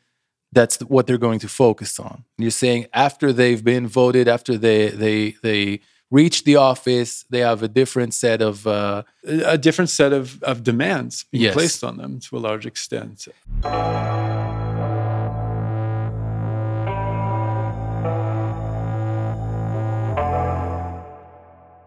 that's 0.51 0.77
what 0.79 1.05
they're 1.05 1.17
going 1.27 1.39
to 1.39 1.49
focus 1.49 1.99
on. 1.99 2.23
You're 2.39 2.49
saying 2.63 2.87
after 2.93 3.31
they've 3.33 3.63
been 3.63 3.87
voted, 3.87 4.27
after 4.27 4.57
they 4.57 4.89
they 4.89 5.35
they 5.43 5.81
reach 6.11 6.43
the 6.43 6.55
office, 6.55 7.25
they 7.29 7.39
have 7.39 7.63
a 7.63 7.67
different 7.67 8.13
set 8.13 8.41
of 8.41 8.65
uh, 8.67 9.03
a 9.23 9.57
different 9.57 9.89
set 9.89 10.13
of, 10.13 10.41
of 10.43 10.63
demands 10.63 11.25
being 11.31 11.43
Yes. 11.45 11.53
placed 11.53 11.83
on 11.83 11.97
them 11.97 12.19
to 12.21 12.37
a 12.37 12.39
large 12.39 12.65
extent. 12.65 13.27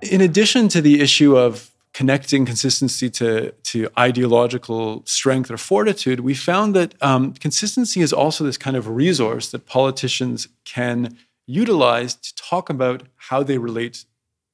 In 0.01 0.21
addition 0.21 0.69
to 0.69 0.81
the 0.81 1.01
issue 1.01 1.37
of 1.37 1.71
connecting 1.93 2.47
consistency 2.47 3.11
to, 3.11 3.51
to 3.65 3.89
ideological 3.99 5.03
strength 5.05 5.51
or 5.51 5.57
fortitude, 5.57 6.21
we 6.21 6.35
found 6.35 6.75
that 6.77 6.95
um, 7.03 7.33
consistency 7.35 8.01
is 8.01 8.13
also 8.13 8.45
this 8.45 8.57
kind 8.57 8.77
of 8.77 8.89
resource 8.89 9.51
that 9.51 9.67
politicians 9.67 10.49
can 10.65 11.19
utilize 11.49 12.15
to 12.15 12.35
talk 12.37 12.69
about 12.69 13.03
how 13.17 13.43
they 13.43 13.59
relate 13.59 14.05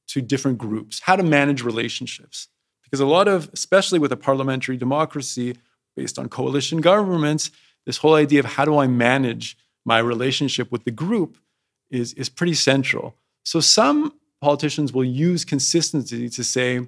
to 0.07 0.21
different 0.21 0.57
groups, 0.57 1.01
how 1.01 1.15
to 1.15 1.23
manage 1.23 1.61
relationships. 1.61 2.47
Because 2.83 2.99
a 2.99 3.05
lot 3.05 3.27
of, 3.27 3.49
especially 3.53 3.99
with 3.99 4.11
a 4.11 4.17
parliamentary 4.17 4.77
democracy 4.77 5.57
based 5.95 6.17
on 6.17 6.29
coalition 6.29 6.81
governments, 6.81 7.51
this 7.85 7.97
whole 7.97 8.15
idea 8.15 8.39
of 8.39 8.45
how 8.45 8.65
do 8.65 8.77
I 8.77 8.87
manage 8.87 9.57
my 9.83 9.99
relationship 9.99 10.71
with 10.71 10.85
the 10.85 10.91
group 10.91 11.37
is, 11.91 12.13
is 12.13 12.29
pretty 12.29 12.53
central. 12.53 13.15
So 13.43 13.59
some 13.59 14.13
politicians 14.41 14.93
will 14.93 15.03
use 15.03 15.43
consistency 15.43 16.29
to 16.29 16.43
say, 16.43 16.87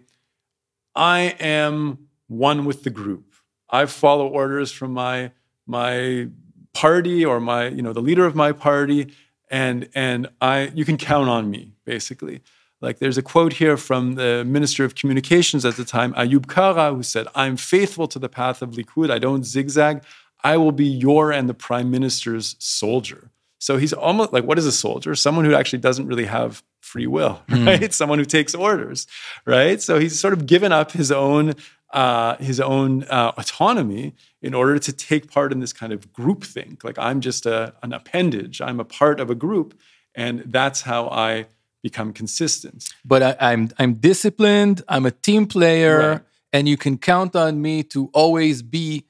I 0.95 1.35
am 1.39 2.07
one 2.27 2.65
with 2.65 2.83
the 2.83 2.89
group. 2.89 3.33
I 3.69 3.85
follow 3.85 4.27
orders 4.27 4.71
from 4.71 4.93
my 4.93 5.31
my 5.69 6.29
party 6.73 7.25
or 7.25 7.39
my 7.39 7.67
you 7.67 7.81
know 7.81 7.93
the 7.93 8.01
leader 8.01 8.25
of 8.25 8.35
my 8.35 8.51
party, 8.51 9.13
and 9.49 9.89
and 9.95 10.29
I 10.41 10.71
you 10.73 10.85
can 10.85 10.97
count 10.97 11.29
on 11.29 11.49
me 11.49 11.71
basically. 11.85 12.41
Like 12.79 12.99
there's 12.99 13.17
a 13.17 13.23
quote 13.23 13.53
here 13.53 13.75
from 13.75 14.13
the 14.15 14.45
Minister 14.45 14.85
of 14.85 14.93
Communications 14.93 15.65
at 15.65 15.77
the 15.77 15.85
time, 15.85 16.13
Ayub 16.13 16.47
Kara, 16.47 16.93
who 16.93 17.01
said, 17.01 17.27
"I'm 17.33 17.57
faithful 17.57 18.07
to 18.07 18.19
the 18.19 18.29
path 18.29 18.61
of 18.61 18.71
Likud. 18.71 19.09
I 19.09 19.17
don't 19.17 19.45
zigzag. 19.45 20.03
I 20.43 20.57
will 20.57 20.71
be 20.71 20.85
your 20.85 21.31
and 21.31 21.49
the 21.49 21.55
Prime 21.55 21.89
Minister's 21.89 22.55
soldier." 22.59 23.31
So 23.59 23.77
he's 23.77 23.93
almost 23.93 24.31
like 24.31 24.43
what 24.43 24.59
is 24.59 24.65
a 24.67 24.71
soldier? 24.71 25.15
Someone 25.15 25.45
who 25.45 25.55
actually 25.55 25.79
doesn't 25.79 26.05
really 26.05 26.25
have 26.25 26.63
free 26.81 27.07
will, 27.07 27.41
hmm. 27.49 27.67
right? 27.67 27.93
Someone 27.93 28.19
who 28.19 28.25
takes 28.25 28.53
orders, 28.53 29.07
right? 29.45 29.81
So 29.81 29.99
he's 29.99 30.19
sort 30.19 30.33
of 30.33 30.45
given 30.45 30.71
up 30.71 30.91
his 30.91 31.11
own 31.11 31.55
uh, 31.93 32.35
his 32.37 32.59
own 32.59 33.03
uh, 33.05 33.31
autonomy 33.37 34.13
in 34.41 34.53
order 34.53 34.77
to 34.79 34.91
take 34.91 35.31
part 35.31 35.51
in 35.51 35.59
this 35.59 35.73
kind 35.73 35.93
of 35.93 36.11
group 36.13 36.43
think. 36.43 36.83
Like 36.83 36.97
I'm 36.99 37.21
just 37.21 37.45
a, 37.45 37.73
an 37.83 37.93
appendage. 37.93 38.61
I'm 38.61 38.79
a 38.79 38.85
part 38.85 39.19
of 39.19 39.29
a 39.29 39.35
group, 39.35 39.73
and 40.15 40.43
that's 40.45 40.81
how 40.81 41.07
I 41.09 41.45
become 41.83 42.11
consistent. 42.13 42.89
but 43.05 43.21
I, 43.23 43.35
I'm 43.51 43.69
I'm 43.79 43.93
disciplined. 43.93 44.81
I'm 44.89 45.05
a 45.05 45.11
team 45.11 45.45
player, 45.45 45.97
Right. 46.09 46.21
and 46.53 46.67
you 46.67 46.75
can 46.77 46.97
count 46.97 47.35
on 47.35 47.61
me 47.61 47.83
to 47.83 48.09
always 48.13 48.61
be 48.61 49.05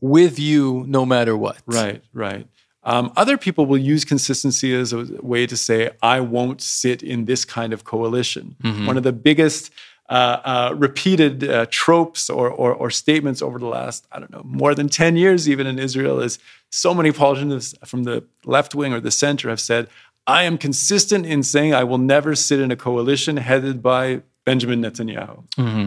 with 0.00 0.38
you 0.38 0.84
no 0.86 1.04
matter 1.04 1.36
what. 1.36 1.58
Right, 1.66 2.02
right. 2.14 2.46
Um, 2.82 3.12
other 3.16 3.36
people 3.36 3.66
will 3.66 3.76
use 3.78 4.06
consistency 4.06 4.74
as 4.74 4.94
a 4.94 5.04
way 5.20 5.46
to 5.46 5.54
say, 5.56 5.90
I 6.02 6.20
won't 6.20 6.62
sit 6.62 7.02
in 7.02 7.26
this 7.26 7.44
kind 7.44 7.74
of 7.74 7.84
coalition. 7.84 8.56
One 8.86 8.96
of 8.96 9.02
the 9.02 9.12
biggest 9.12 9.70
uh, 10.10 10.40
uh, 10.44 10.74
repeated 10.76 11.48
uh, 11.48 11.66
tropes 11.70 12.28
or, 12.28 12.50
or, 12.50 12.74
or 12.74 12.90
statements 12.90 13.40
over 13.40 13.60
the 13.60 13.66
last, 13.66 14.08
I 14.10 14.18
don't 14.18 14.32
know, 14.32 14.42
more 14.44 14.74
than 14.74 14.88
10 14.88 15.16
years, 15.16 15.48
even 15.48 15.68
in 15.68 15.78
Israel, 15.78 16.18
is 16.20 16.40
so 16.68 16.92
many 16.92 17.12
politicians 17.12 17.76
from 17.84 18.02
the 18.02 18.24
left 18.44 18.74
wing 18.74 18.92
or 18.92 18.98
the 18.98 19.12
center 19.12 19.48
have 19.48 19.60
said, 19.60 19.88
I 20.26 20.42
am 20.42 20.58
consistent 20.58 21.26
in 21.26 21.44
saying 21.44 21.74
I 21.74 21.84
will 21.84 21.98
never 21.98 22.34
sit 22.34 22.58
in 22.58 22.72
a 22.72 22.76
coalition 22.76 23.36
headed 23.36 23.82
by 23.82 24.22
Benjamin 24.44 24.82
Netanyahu. 24.82 25.44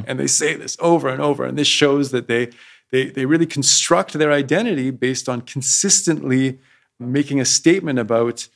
And 0.08 0.18
they 0.18 0.28
say 0.28 0.56
this 0.56 0.78
over 0.80 1.10
and 1.10 1.22
over. 1.22 1.44
And 1.44 1.58
this 1.58 1.68
shows 1.68 2.12
that 2.12 2.28
they, 2.28 2.50
they, 2.92 3.10
they 3.10 3.26
really 3.26 3.46
construct 3.46 4.14
their 4.14 4.32
identity 4.32 4.90
based 4.90 5.28
on 5.28 5.42
consistently 5.42 6.60
making 6.98 7.42
a 7.42 7.46
statement 7.46 8.00
about 8.00 8.48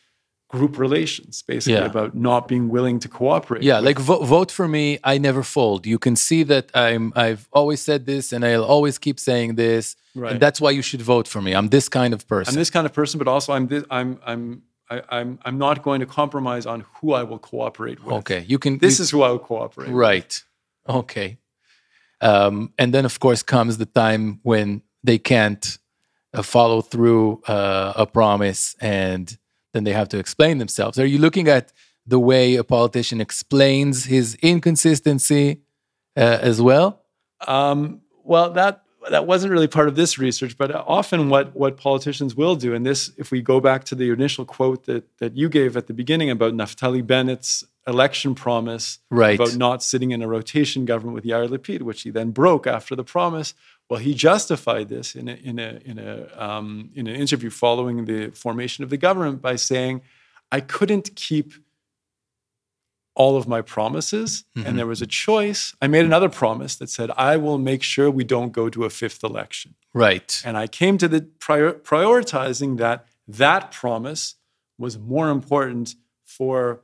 group 0.49 0.77
relations, 0.77 1.43
basically 1.47 1.73
Yeah. 1.81 1.85
about 1.85 2.15
not 2.15 2.47
being 2.47 2.69
willing 2.69 2.99
to 2.99 3.07
cooperate. 3.09 3.63
Yeah, 3.63 3.77
with- 3.79 3.85
like 3.85 3.99
vo- 3.99 4.23
vote 4.23 4.51
for 4.51 4.67
me. 4.67 4.97
I 5.03 5.17
never 5.17 5.43
fold. 5.43 5.85
You 5.85 5.99
can 5.99 6.15
see 6.15 6.43
that 6.43 6.65
I'm. 6.73 7.11
I've 7.15 7.47
always 7.51 7.81
said 7.81 8.05
this, 8.05 8.31
and 8.33 8.43
I'll 8.45 8.63
always 8.63 8.97
keep 8.97 9.19
saying 9.19 9.55
this. 9.55 9.95
Right. 10.15 10.31
And 10.31 10.39
that's 10.39 10.59
why 10.61 10.71
you 10.71 10.81
should 10.81 11.01
vote 11.01 11.27
for 11.27 11.41
me. 11.41 11.51
I'm 11.53 11.69
this 11.69 11.89
kind 11.89 12.13
of 12.13 12.25
person. 12.27 12.53
I'm 12.53 12.57
this 12.59 12.69
kind 12.71 12.85
of 12.85 12.93
person, 12.93 13.17
but 13.19 13.27
also 13.27 13.53
I'm 13.53 13.67
this, 13.67 13.83
I'm 13.91 14.19
I'm 14.25 14.61
I, 14.89 15.01
I'm 15.09 15.37
I'm 15.45 15.57
not 15.57 15.83
going 15.83 15.99
to 15.99 16.05
compromise 16.05 16.65
on 16.65 16.85
who 16.95 17.13
I 17.13 17.23
will 17.23 17.39
cooperate 17.39 17.99
with. 18.03 18.15
okay, 18.19 18.45
you 18.47 18.57
can. 18.57 18.77
This 18.79 18.99
you- 18.99 19.03
is 19.03 19.11
who 19.11 19.21
I 19.23 19.29
will 19.31 19.39
cooperate. 19.51 19.87
with. 19.89 19.95
right. 19.97 20.43
Okay. 20.87 21.37
Um, 22.21 22.73
and 22.79 22.93
then, 22.93 23.05
of 23.05 23.19
course, 23.19 23.43
comes 23.43 23.77
the 23.77 23.85
time 23.85 24.39
when 24.43 24.81
they 25.03 25.19
can't 25.19 25.77
uh, 26.33 26.41
follow 26.41 26.81
through 26.81 27.41
uh, 27.47 27.93
a 27.95 28.05
promise, 28.05 28.75
and 28.81 29.37
then 29.77 29.83
they 29.83 29.93
have 29.93 30.09
to 30.09 30.17
explain 30.17 30.57
themselves. 30.57 30.99
Are 30.99 31.05
you 31.05 31.19
looking 31.19 31.47
at 31.47 31.71
the 32.05 32.19
way 32.19 32.55
a 32.55 32.63
politician 32.63 33.21
explains 33.21 34.05
his 34.05 34.35
inconsistency 34.41 35.61
uh, 36.15 36.39
as 36.41 36.61
well? 36.61 37.03
Um, 37.47 38.01
well, 38.23 38.51
that 38.53 38.83
that 39.11 39.25
wasn't 39.25 39.51
really 39.53 39.67
part 39.67 39.87
of 39.87 39.95
this 39.95 40.17
research, 40.17 40.57
but 40.57 40.69
often 40.75 41.29
what 41.29 41.55
what 41.55 41.77
politicians 41.77 42.35
will 42.35 42.55
do, 42.55 42.73
and 42.73 42.85
this, 42.85 43.11
if 43.17 43.31
we 43.31 43.41
go 43.41 43.59
back 43.59 43.83
to 43.85 43.95
the 43.95 44.09
initial 44.09 44.45
quote 44.45 44.85
that 44.85 45.03
that 45.19 45.37
you 45.37 45.47
gave 45.49 45.77
at 45.77 45.87
the 45.87 45.93
beginning 45.93 46.29
about 46.29 46.53
Naftali 46.53 47.05
Bennett's 47.05 47.63
election 47.87 48.35
promise 48.35 48.99
Right. 49.09 49.39
about 49.39 49.55
not 49.55 49.81
sitting 49.81 50.11
in 50.11 50.21
a 50.21 50.27
rotation 50.27 50.83
government 50.85 51.15
with 51.15 51.23
Yair 51.23 51.47
Lapid, 51.47 51.83
which 51.83 52.01
he 52.01 52.09
then 52.09 52.31
broke 52.31 52.67
after 52.67 52.95
the 52.95 53.03
promise. 53.03 53.53
Well, 53.89 53.99
he 53.99 54.13
justified 54.13 54.89
this 54.89 55.15
in 55.15 55.27
a 55.29 55.33
in 55.33 55.59
a 55.59 55.79
in 55.85 55.97
a 55.99 56.27
um, 56.37 56.89
in 56.93 57.07
an 57.07 57.15
interview 57.15 57.49
following 57.49 58.05
the 58.05 58.31
formation 58.31 58.83
of 58.83 58.89
the 58.89 58.97
government 58.97 59.41
by 59.41 59.55
saying, 59.55 60.01
"I 60.51 60.59
couldn't 60.61 61.15
keep." 61.15 61.53
all 63.19 63.35
of 63.35 63.47
my 63.47 63.61
promises 63.63 64.43
and 64.63 64.77
there 64.77 64.85
was 64.85 65.01
a 65.01 65.07
choice 65.07 65.75
i 65.81 65.87
made 65.87 66.05
another 66.05 66.29
promise 66.29 66.75
that 66.75 66.87
said 66.87 67.09
i 67.17 67.35
will 67.35 67.57
make 67.57 67.81
sure 67.81 68.11
we 68.11 68.23
don't 68.23 68.51
go 68.51 68.69
to 68.69 68.83
a 68.83 68.91
fifth 68.91 69.23
election 69.23 69.73
Right. 69.91 70.39
and 70.45 70.55
i 70.55 70.67
came 70.67 70.99
to 70.99 71.07
the 71.07 71.21
prior, 71.39 71.73
prioritizing 71.73 72.77
that 72.77 73.07
that 73.27 73.71
promise 73.71 74.35
was 74.77 74.99
more 74.99 75.29
important 75.31 75.95
for 76.23 76.81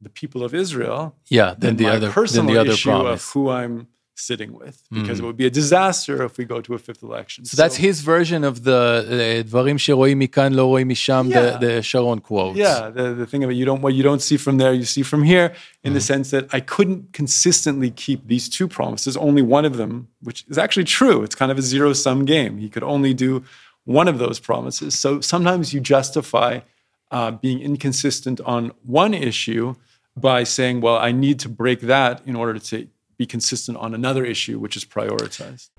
the 0.00 0.08
people 0.08 0.42
of 0.42 0.54
Israel 0.54 1.14
yeah 1.28 1.50
than 1.52 1.60
than 1.60 1.76
the 1.76 1.86
other 1.88 2.10
than 2.36 2.46
the 2.46 2.56
other 2.56 2.70
issue 2.70 2.88
promise 2.90 3.22
of 3.26 3.32
who 3.32 3.50
I'm 3.50 3.88
sitting 4.15 4.53
with, 4.53 4.83
because 4.91 5.19
it 5.19 5.23
would 5.23 5.37
be 5.37 5.47
a 5.47 5.49
disaster 5.49 6.21
if 6.23 6.37
we 6.37 6.45
go 6.45 6.61
to 6.61 6.71
a 6.75 6.77
fifth 6.77 7.01
election. 7.01 7.43
so 7.43 7.55
that's 7.61 7.77
his 7.77 8.01
version 8.01 8.43
of 8.43 8.55
the 8.63 8.81
uh, 9.41 9.43
דברים 9.49 9.77
שרואים 9.77 10.19
מכאן 10.19 10.53
לא 10.53 10.65
רואים 10.65 10.89
משם 10.89 11.27
Yeah. 11.31 11.57
the, 11.57 11.65
the 11.65 11.81
Sharon 11.81 12.19
quotes 12.19 12.57
Yeah, 12.57 12.89
the, 12.91 13.13
the 13.21 13.25
thing 13.25 13.43
of 13.43 13.49
it, 13.49 13.55
you 13.55 13.65
don't 13.65 13.81
what 13.81 13.93
you 13.95 14.03
don't 14.03 14.21
see 14.21 14.37
from 14.37 14.57
there, 14.61 14.73
you 14.73 14.85
see 14.85 15.01
from 15.01 15.23
here, 15.23 15.47
in 15.83 15.93
the 15.93 16.01
sense 16.01 16.29
that 16.35 16.45
I 16.53 16.59
couldn't 16.59 17.01
consistently 17.13 17.89
keep 17.89 18.27
these 18.27 18.45
two 18.57 18.67
promises. 18.67 19.17
Only 19.17 19.41
one 19.41 19.65
of 19.65 19.77
them, 19.81 19.91
which 20.27 20.39
is 20.51 20.57
actually 20.65 20.87
true. 20.99 21.17
It's 21.25 21.35
kind 21.41 21.51
of 21.53 21.57
a 21.57 21.65
zero 21.73 21.89
sum 21.93 22.19
game. 22.35 22.53
He 22.65 22.69
could 22.73 22.83
only 22.95 23.13
do 23.25 23.31
one 23.99 24.07
of 24.13 24.17
those 24.23 24.37
promises. 24.49 24.91
So 25.03 25.09
sometimes 25.33 25.73
you 25.73 25.79
justify 25.95 26.51
uh, 27.17 27.31
being 27.45 27.59
inconsistent 27.69 28.37
on 28.55 28.61
one 29.01 29.13
issue 29.31 29.65
by 30.29 30.39
saying, 30.43 30.75
"Well, 30.85 30.97
I 30.97 31.11
need 31.25 31.37
to 31.45 31.49
break 31.61 31.79
that 31.95 32.15
in 32.29 32.35
order 32.43 32.59
to 32.69 32.75
be 33.18 33.26
consistent 33.26 33.78
on 33.78 33.94
another 33.94 34.24
issue, 34.24 34.58
which 34.58 34.76
is 34.76 34.84
prioritized." 34.84 35.70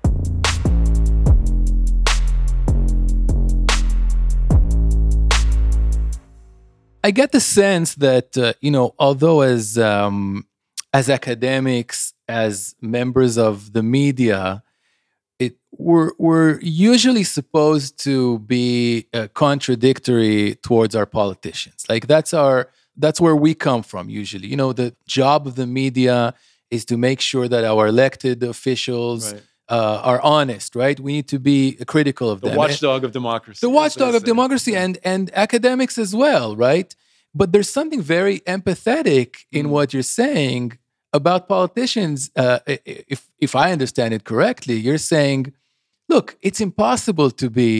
I 7.08 7.10
get 7.10 7.32
the 7.32 7.40
sense 7.40 7.94
that 7.94 8.36
uh, 8.36 8.52
you 8.60 8.70
know, 8.70 8.94
although 8.98 9.40
as 9.40 9.78
um, 9.78 10.46
as 10.92 11.08
academics, 11.08 12.12
as 12.28 12.74
members 12.80 13.38
of 13.38 13.72
the 13.72 13.82
media, 13.82 14.62
it 15.38 15.56
we're 15.72 16.12
we're 16.18 16.60
usually 16.60 17.24
supposed 17.24 17.98
to 18.04 18.40
be 18.40 19.06
uh, 19.14 19.28
contradictory 19.32 20.56
towards 20.56 20.94
our 20.94 21.06
politicians. 21.06 21.86
Like 21.88 22.08
that's 22.08 22.34
our 22.34 22.68
that's 22.96 23.20
where 23.20 23.36
we 23.36 23.54
come 23.54 23.82
from. 23.82 24.10
Usually, 24.10 24.48
you 24.48 24.56
know, 24.56 24.72
the 24.72 24.94
job 25.06 25.46
of 25.46 25.54
the 25.54 25.66
media 25.66 26.34
is 26.70 26.84
to 26.86 26.96
make 26.96 27.20
sure 27.20 27.46
that 27.48 27.64
our 27.64 27.86
elected 27.86 28.42
officials. 28.42 29.32
Right. 29.32 29.42
Uh, 29.70 30.00
are 30.02 30.20
honest, 30.22 30.74
right? 30.74 30.98
We 30.98 31.12
need 31.12 31.28
to 31.28 31.38
be 31.38 31.60
critical 31.94 32.30
of 32.30 32.40
The 32.40 32.48
them. 32.48 32.56
watchdog 32.56 33.04
of 33.04 33.12
democracy. 33.12 33.58
the 33.60 33.68
watchdog 33.68 34.14
of 34.14 34.24
democracy 34.24 34.74
and 34.74 34.96
and 35.12 35.24
academics 35.34 35.98
as 35.98 36.14
well 36.24 36.56
right 36.56 36.90
but 37.34 37.52
there's 37.52 37.68
something 37.78 38.00
very 38.16 38.36
empathetic 38.56 39.30
in 39.58 39.64
Mm. 39.66 39.70
what 39.74 39.86
you're 39.92 40.12
saying 40.22 40.64
about 41.12 41.40
politicians 41.56 42.18
uh, 42.42 42.60
if 43.12 43.20
if 43.46 43.52
i 43.64 43.66
understand 43.76 44.10
it 44.16 44.22
correctly 44.32 44.76
you're 44.86 45.04
saying 45.14 45.40
look 46.12 46.26
it's 46.48 46.60
impossible 46.68 47.30
to 47.42 47.46
be 47.62 47.72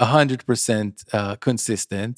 100% 0.00 1.04
uh, 1.12 1.36
consistent 1.36 2.14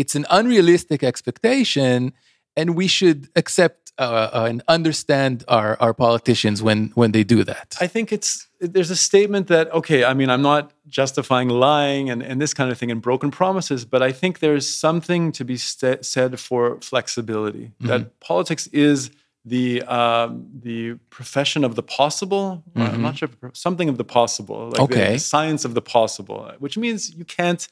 it's 0.00 0.14
an 0.20 0.26
unrealistic 0.40 1.00
expectation 1.12 2.12
and 2.58 2.66
we 2.80 2.86
should 2.96 3.20
accept 3.36 3.83
uh, 3.98 4.46
and 4.48 4.62
understand 4.68 5.44
our, 5.48 5.76
our 5.80 5.94
politicians 5.94 6.62
when 6.62 6.90
when 6.94 7.12
they 7.12 7.24
do 7.24 7.44
that 7.44 7.76
I 7.80 7.86
think 7.86 8.12
it's 8.12 8.48
there's 8.60 8.90
a 8.90 8.96
statement 8.96 9.48
that 9.48 9.72
okay, 9.74 10.04
I 10.04 10.14
mean, 10.14 10.30
I'm 10.30 10.42
not 10.42 10.72
justifying 10.88 11.48
lying 11.48 12.08
and, 12.10 12.22
and 12.22 12.40
this 12.40 12.54
kind 12.54 12.70
of 12.72 12.78
thing 12.78 12.90
and 12.90 13.02
broken 13.02 13.30
promises, 13.30 13.84
but 13.84 14.02
I 14.02 14.12
think 14.12 14.38
there's 14.38 14.68
something 14.68 15.32
to 15.32 15.44
be 15.44 15.56
sta- 15.56 16.02
said 16.02 16.40
for 16.40 16.78
flexibility. 16.80 17.72
That 17.80 18.18
politics 18.20 18.66
is 18.68 19.10
the 19.44 19.82
um, 19.82 20.46
the 20.62 20.94
profession 21.10 21.64
of 21.64 21.74
the 21.74 21.82
possible. 21.82 22.62
Uh, 22.76 22.84
I'm 22.84 23.02
not 23.02 23.18
sure 23.18 23.28
something 23.52 23.88
of 23.90 23.98
the 23.98 24.04
possible, 24.04 24.70
like 24.70 24.80
Okay. 24.80 25.12
the 25.14 25.18
science 25.18 25.64
of 25.66 25.74
the 25.74 25.82
possible, 25.82 26.50
which 26.58 26.78
means 26.78 27.14
you 27.14 27.26
can't 27.26 27.68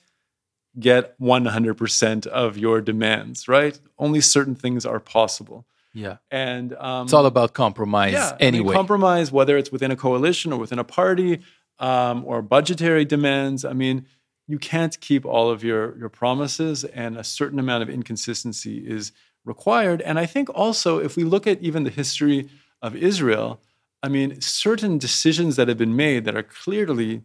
get 0.78 1.18
100% 1.20 2.26
of 2.26 2.56
your 2.56 2.80
demands, 2.80 3.46
right? 3.48 3.78
Only 3.98 4.20
certain 4.20 4.54
things 4.54 4.84
are 4.86 5.00
possible. 5.00 5.64
Yeah 5.94 6.16
And 6.30 6.74
um, 6.74 7.04
it's 7.04 7.12
all 7.12 7.26
about 7.26 7.52
compromise 7.52 8.12
yeah, 8.12 8.28
I 8.28 8.32
mean, 8.32 8.54
anyway 8.54 8.74
compromise, 8.74 9.30
whether 9.30 9.56
it's 9.56 9.70
within 9.70 9.90
a 9.90 9.96
coalition 9.96 10.52
or 10.52 10.58
within 10.58 10.78
a 10.78 10.84
party 10.84 11.42
um, 11.78 12.24
or 12.24 12.40
budgetary 12.42 13.04
demands. 13.04 13.64
I 13.64 13.72
mean, 13.72 14.06
you 14.46 14.58
can't 14.58 14.98
keep 15.00 15.26
all 15.26 15.50
of 15.50 15.62
your 15.62 15.98
your 15.98 16.08
promises, 16.08 16.84
and 16.84 17.16
a 17.16 17.24
certain 17.24 17.58
amount 17.58 17.82
of 17.82 17.90
inconsistency 17.90 18.78
is 18.78 19.12
required. 19.44 20.00
And 20.02 20.18
I 20.18 20.26
think 20.26 20.48
also, 20.50 20.98
if 20.98 21.16
we 21.16 21.24
look 21.24 21.46
at 21.46 21.60
even 21.60 21.84
the 21.84 21.90
history 21.90 22.48
of 22.80 22.94
Israel, 22.94 23.60
I 24.02 24.08
mean, 24.08 24.40
certain 24.40 24.98
decisions 24.98 25.56
that 25.56 25.68
have 25.68 25.78
been 25.78 25.96
made 25.96 26.24
that 26.24 26.36
are 26.36 26.42
clearly 26.42 27.22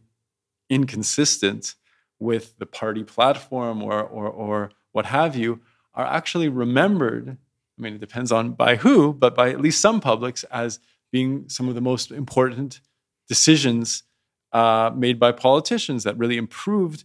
inconsistent 0.69 1.75
with 2.19 2.58
the 2.58 2.65
party 2.65 3.03
platform 3.03 3.84
or 3.84 4.01
or, 4.01 4.27
or 4.27 4.71
what 4.91 5.06
have 5.06 5.36
you 5.36 5.62
are 5.93 6.06
actually 6.06 6.49
remembered 6.49 7.38
I 7.77 7.81
mean, 7.81 7.93
it 7.95 7.99
depends 7.99 8.31
on 8.31 8.51
by 8.51 8.77
who, 8.77 9.13
but 9.13 9.35
by 9.35 9.49
at 9.49 9.61
least 9.61 9.81
some 9.81 10.01
publics 10.01 10.43
as 10.45 10.79
being 11.11 11.47
some 11.47 11.69
of 11.69 11.75
the 11.75 11.81
most 11.81 12.11
important 12.11 12.81
decisions 13.27 14.03
uh, 14.51 14.91
made 14.95 15.19
by 15.19 15.31
politicians 15.31 16.03
that 16.03 16.17
really 16.17 16.37
improved 16.37 17.03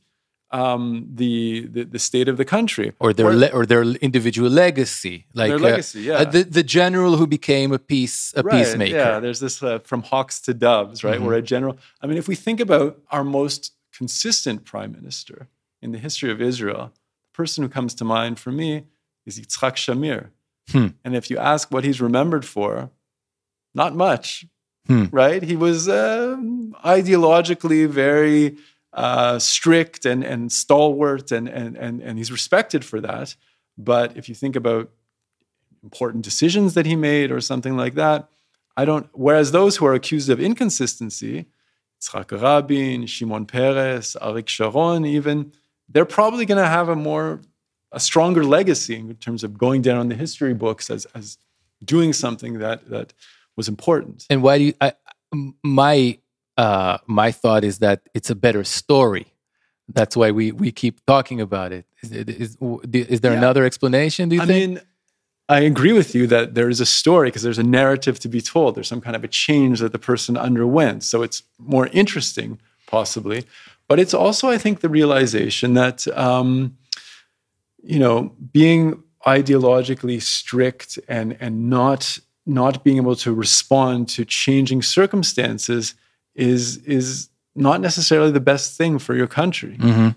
um, 0.53 1.09
the, 1.15 1.67
the 1.67 1.85
the 1.85 1.99
state 1.99 2.29
of 2.29 2.37
the 2.37 2.45
country 2.45 2.93
or 3.01 3.15
their 3.15 3.33
le- 3.33 3.49
or 3.49 3.65
their 3.65 3.83
individual 3.83 4.51
legacy, 4.51 5.27
like 5.33 5.49
Their 5.59 5.75
uh, 5.75 5.83
yeah. 5.95 6.13
uh, 6.13 6.25
the 6.25 6.43
the 6.43 6.63
general 6.63 7.17
who 7.17 7.27
became 7.27 7.73
a 7.73 7.79
peace 7.79 8.35
a 8.37 8.43
Right, 8.43 8.59
peacemaker. 8.59 8.97
Yeah, 8.97 9.19
there's 9.19 9.41
this 9.41 9.63
uh, 9.63 9.79
from 9.79 10.03
hawks 10.03 10.41
to 10.43 10.53
doves, 10.53 11.03
right? 11.03 11.21
Where 11.21 11.37
a 11.37 11.43
general. 11.43 11.79
I 12.03 12.07
mean, 12.07 12.19
if 12.19 12.29
we 12.29 12.35
think 12.35 12.61
about 12.61 13.01
our 13.11 13.25
most 13.25 13.73
consistent 13.97 14.65
prime 14.65 14.93
minister 14.93 15.49
in 15.81 15.93
the 15.93 15.99
history 15.99 16.31
of 16.31 16.43
Israel, 16.43 16.93
the 17.33 17.37
person 17.37 17.65
who 17.65 17.71
comes 17.71 17.95
to 17.95 18.05
mind 18.05 18.39
for 18.39 18.53
me 18.53 18.85
is 19.25 19.41
Yitzhak 19.41 19.77
Shamir. 19.77 20.29
Hmm. 20.71 20.89
And 21.05 21.17
if 21.17 21.31
you 21.31 21.39
ask 21.39 21.71
what 21.71 21.85
he's 21.85 22.01
remembered 22.01 22.45
for, 22.45 22.91
not 23.75 23.95
much, 23.95 24.47
Hmm. 24.89 25.05
right? 25.13 25.43
He 25.43 25.55
was 25.55 25.89
um, 25.89 26.75
ideologically 26.85 27.89
very 27.89 28.57
uh, 28.93 29.39
strict 29.39 30.05
and, 30.05 30.25
and 30.25 30.51
stalwart, 30.51 31.31
and, 31.31 31.49
and, 31.49 31.77
and, 31.77 32.01
and 32.03 32.19
he's 32.19 32.33
respected 32.33 32.85
for 32.85 33.01
that. 33.01 33.37
But 33.79 34.17
if 34.17 34.29
you 34.29 34.35
think 34.35 34.57
about 34.57 34.91
important 35.83 36.25
decisions 36.25 36.75
that 36.75 36.85
he 36.85 36.97
made 36.97 37.31
or 37.31 37.41
something 37.41 37.77
like 37.77 37.95
that, 37.95 38.29
I 38.77 38.85
don't. 38.85 39.09
Whereas 39.13 39.53
those 39.53 39.77
who 39.77 39.87
are 39.87 39.95
accused 39.95 40.29
of 40.31 40.41
inconsistency, 40.41 41.47
Yitzhak 42.03 42.43
Rabin, 42.43 43.07
Shimon 43.07 43.47
Peres, 43.47 44.17
Arik 44.21 44.49
Sharon, 44.49 45.05
even, 45.05 45.53
they're 45.89 46.05
probably 46.05 46.45
going 46.45 46.63
to 46.63 46.69
have 46.69 46.89
a 46.89 46.97
more, 46.97 47.41
a 47.93 48.01
stronger 48.01 48.45
legacy 48.45 48.97
in 48.97 49.15
terms 49.17 49.45
of 49.45 49.57
going 49.59 49.83
down 49.83 50.01
in 50.01 50.09
the 50.09 50.15
history 50.15 50.55
books 50.55 50.91
as, 50.91 51.07
as 51.15 51.39
doing 51.85 52.13
something 52.13 52.59
that, 52.59 52.89
that 52.89 53.13
was 53.57 53.69
important. 53.69 54.27
And 54.31 54.43
why 54.43 54.59
do 54.59 54.65
you? 54.65 54.75
I, 54.81 54.93
my 55.63 56.19
uh, 56.57 56.99
my 57.07 57.33
thought 57.33 57.65
is 57.65 57.79
that 57.79 58.01
it's 58.15 58.31
a 58.31 58.35
better 58.35 58.65
story. 58.65 59.27
That's 59.89 60.17
why 60.17 60.31
we 60.31 60.53
we 60.53 60.71
keep 60.73 61.05
talking 61.07 61.41
about 61.41 61.73
it. 61.73 61.85
Is, 62.03 62.13
is, 62.13 62.57
is 62.93 63.21
there 63.21 63.33
Yeah. 63.33 63.39
another 63.39 63.65
explanation? 63.65 64.29
Do 64.29 64.37
you 64.37 64.43
I 64.43 64.47
think? 64.47 64.71
mean, 64.71 64.81
I 65.49 65.61
agree 65.61 65.93
with 65.93 66.15
you 66.15 66.27
that 66.29 66.55
there 66.55 66.69
is 66.71 66.81
a 66.81 66.87
story 66.87 67.29
because 67.29 67.43
there's 67.43 67.59
a 67.59 67.63
narrative 67.81 68.19
to 68.21 68.29
be 68.29 68.41
told. 68.41 68.75
There's 68.75 68.89
some 68.89 69.01
kind 69.03 69.17
of 69.17 69.25
a 69.25 69.29
change 69.29 69.81
that 69.81 69.93
the 69.93 69.99
person 69.99 70.37
underwent. 70.37 71.03
So 71.05 71.23
it's 71.23 71.43
more 71.59 71.89
interesting, 71.93 72.59
possibly. 72.87 73.45
But 73.89 73.99
it's 73.99 74.15
also, 74.15 74.49
I 74.49 74.59
think, 74.59 74.81
the 74.81 74.89
realization 74.89 75.75
that, 75.75 76.07
um, 76.17 76.77
you 77.83 77.99
know, 77.99 78.33
being 78.53 79.03
ideologically 79.27 80.21
strict 80.21 80.99
and, 81.09 81.37
and 81.41 81.69
not, 81.71 82.19
not 82.47 82.83
being 82.85 82.97
able 82.97 83.17
to 83.17 83.33
respond 83.33 84.09
to 84.09 84.25
changing 84.25 84.83
circumstances 84.83 85.95
is, 86.35 86.79
is 86.79 87.29
not 87.55 87.81
necessarily 87.81 88.31
the 88.31 88.41
best 88.41 88.77
thing 88.77 88.99
for 88.99 89.15
your 89.15 89.27
country 89.27 89.77
Mhm. 89.79 90.17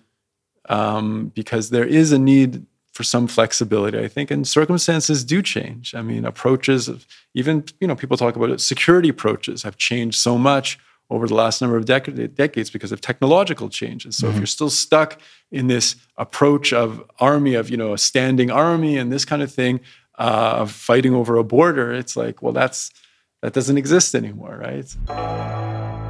um, 0.70 1.32
because 1.36 1.70
there 1.70 1.86
is 1.86 2.12
a 2.12 2.20
need 2.20 2.66
for 2.94 3.04
some 3.04 3.28
flexibility, 3.28 4.00
I 4.00 4.08
think, 4.08 4.32
and 4.32 4.48
circumstances 4.48 5.24
do 5.26 5.42
change. 5.42 5.94
I 5.94 6.02
mean, 6.02 6.24
approaches, 6.26 6.88
of, 6.88 7.06
even 7.34 7.66
you 7.82 7.88
know, 7.88 7.96
people 7.96 8.16
talk 8.16 8.38
about 8.38 8.52
it. 8.52 8.62
Security 8.62 9.10
approaches 9.10 9.64
have 9.64 9.76
changed 9.76 10.18
so 10.18 10.38
much 10.38 10.80
over 11.10 11.28
the 11.28 11.36
last 11.36 11.62
number 11.62 11.78
of 11.78 11.86
dec- 11.86 12.36
decades 12.36 12.70
because 12.70 12.92
of 12.92 13.00
technological 13.00 13.70
changes. 13.70 14.18
So 14.18 14.28
if 14.28 14.38
you're 14.38 14.46
still 14.46 14.70
stuck 14.70 15.22
in 15.52 15.68
this 15.68 15.96
approach 16.18 16.74
of 16.74 17.04
army, 17.20 17.54
of 17.54 17.70
you 17.70 17.78
know, 17.78 17.94
a 17.94 17.98
standing 17.98 18.50
army 18.50 18.98
and 18.98 19.12
this 19.12 19.26
kind 19.26 19.44
of 19.44 19.52
thing, 19.52 19.82
uh, 20.18 20.58
of 20.62 20.72
fighting 20.72 21.14
over 21.14 21.38
a 21.38 21.44
border, 21.44 21.94
it's 21.94 22.16
like, 22.16 22.42
well, 22.42 22.54
that's 22.54 22.92
that 23.42 23.54
doesn't 23.54 23.78
exist 23.78 24.16
anymore, 24.16 24.58
right? 24.58 26.05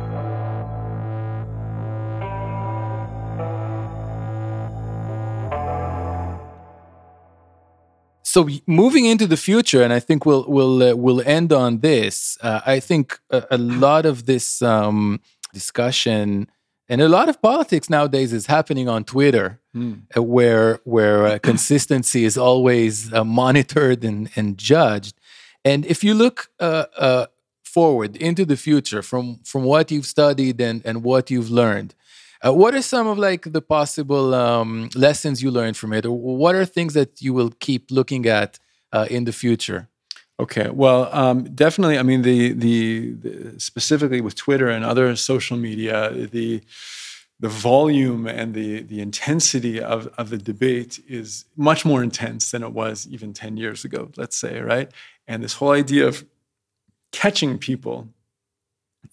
So 8.36 8.40
moving 8.82 9.06
into 9.14 9.28
the 9.34 9.38
future, 9.50 9.82
and 9.86 9.94
I 10.00 10.02
think 10.08 10.20
we'll 10.28 10.46
we'll 10.56 10.78
uh, 10.84 10.96
we'll 11.04 11.24
end 11.38 11.50
on 11.54 11.80
this. 11.90 12.38
Uh, 12.48 12.62
I 12.76 12.78
think 12.82 13.06
a, 13.38 13.40
a 13.58 13.60
lot 13.86 14.04
of 14.06 14.16
this 14.32 14.62
um, 14.62 15.20
discussion 15.54 16.48
And 16.88 17.02
a 17.02 17.10
lot 17.10 17.30
of 17.30 17.36
politics 17.42 17.88
nowadays 17.90 18.32
is 18.40 18.46
happening 18.48 18.88
on 18.96 19.04
Twitter, 19.04 19.48
Mm. 19.76 19.96
uh, 20.18 20.24
where 20.36 20.70
where 20.96 21.20
uh, 21.28 21.40
consistency 21.52 22.22
is 22.30 22.38
always 22.38 22.94
uh, 23.14 23.24
monitored 23.42 24.02
and, 24.10 24.30
and 24.38 24.58
judged. 24.58 25.16
And 25.64 25.86
if 25.86 26.04
you 26.06 26.14
look 26.24 26.38
uh, 26.60 26.86
uh, 27.08 27.26
forward 27.64 28.16
into 28.30 28.44
the 28.46 28.56
future 28.68 29.02
from 29.10 29.26
from 29.52 29.64
what 29.72 29.86
you've 29.92 30.06
studied 30.18 30.58
and 30.62 30.78
and 30.88 30.98
what 31.04 31.24
you've 31.32 31.52
learned, 31.62 31.92
uh, 32.46 32.54
what 32.54 32.74
are 32.74 32.82
some 32.82 33.08
of 33.08 33.18
like 33.18 33.52
the 33.52 33.62
possible 33.62 34.34
um, 34.34 34.90
lessons 34.96 35.42
you 35.42 35.52
learned 35.52 35.78
from 35.78 35.94
it, 35.94 36.06
or 36.06 36.18
what 36.18 36.56
are 36.56 36.66
things 36.66 36.94
that 36.94 37.22
you 37.22 37.34
will 37.34 37.52
keep 37.60 37.92
looking 37.92 38.26
at 38.26 38.60
uh, 38.92 39.08
in 39.10 39.26
the 39.26 39.34
future? 39.34 39.88
Okay, 40.38 40.70
well, 40.70 41.10
um, 41.14 41.44
definitely. 41.56 41.98
I 41.98 42.04
mean, 42.04 42.22
the, 42.22 42.52
the 42.52 43.12
the 43.12 43.60
specifically 43.60 44.20
with 44.20 44.36
Twitter 44.36 44.68
and 44.68 44.84
other 44.84 45.16
social 45.16 45.58
media, 45.58 46.12
the 46.12 46.62
the 47.40 47.48
volume 47.48 48.28
and 48.28 48.54
the 48.54 48.82
the 48.82 49.00
intensity 49.00 49.82
of 49.82 50.08
of 50.18 50.30
the 50.30 50.38
debate 50.38 51.00
is 51.08 51.46
much 51.56 51.86
more 51.86 52.04
intense 52.04 52.52
than 52.52 52.64
it 52.64 52.74
was 52.74 53.08
even 53.08 53.34
ten 53.34 53.56
years 53.56 53.86
ago. 53.86 54.12
Let's 54.18 54.36
say, 54.36 54.60
right? 54.60 54.92
And 55.26 55.42
this 55.42 55.54
whole 55.54 55.72
idea 55.72 56.06
of 56.08 56.26
catching 57.12 57.58
people 57.58 58.10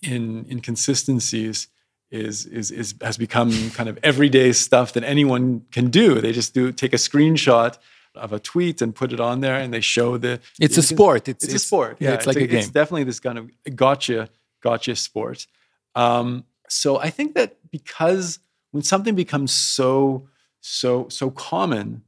in 0.02 0.44
inconsistencies 0.50 1.68
is 2.12 2.46
is 2.46 2.70
is 2.70 2.94
has 3.00 3.16
become 3.16 3.70
kind 3.70 3.88
of 3.88 3.98
everyday 4.02 4.52
stuff 4.52 4.92
that 4.92 5.02
anyone 5.02 5.64
can 5.72 5.90
do. 5.90 6.20
They 6.20 6.32
just 6.32 6.54
do 6.54 6.70
take 6.70 6.92
a 6.92 6.98
screenshot 6.98 7.78
of 8.14 8.32
a 8.32 8.38
tweet 8.38 8.82
and 8.82 8.94
put 8.94 9.12
it 9.12 9.20
on 9.20 9.40
there, 9.40 9.56
and 9.56 9.72
they 9.72 9.80
show 9.80 10.18
the. 10.18 10.38
It's 10.60 10.76
a 10.76 10.82
sport. 10.82 11.26
It's, 11.28 11.44
It's, 11.44 11.54
a 11.54 11.58
sport. 11.58 11.96
Yeah, 11.98 12.12
it's 12.12 12.26
like 12.26 12.36
a, 12.36 12.46
game. 12.46 12.58
It's 12.58 12.68
definitely 12.68 13.04
this 13.04 13.18
kind 13.18 13.38
of 13.38 13.50
gotcha 13.74 14.28
gotcha 14.62 14.94
sport. 14.94 15.46
Um, 15.94 16.44
so 16.68 16.98
I 16.98 17.10
think 17.10 17.34
that 17.34 17.56
because 17.70 18.38
when 18.70 18.82
something 18.82 19.14
becomes 19.14 19.52
so 19.52 20.28
so 20.60 21.08
so 21.08 21.30
common, 21.30 22.02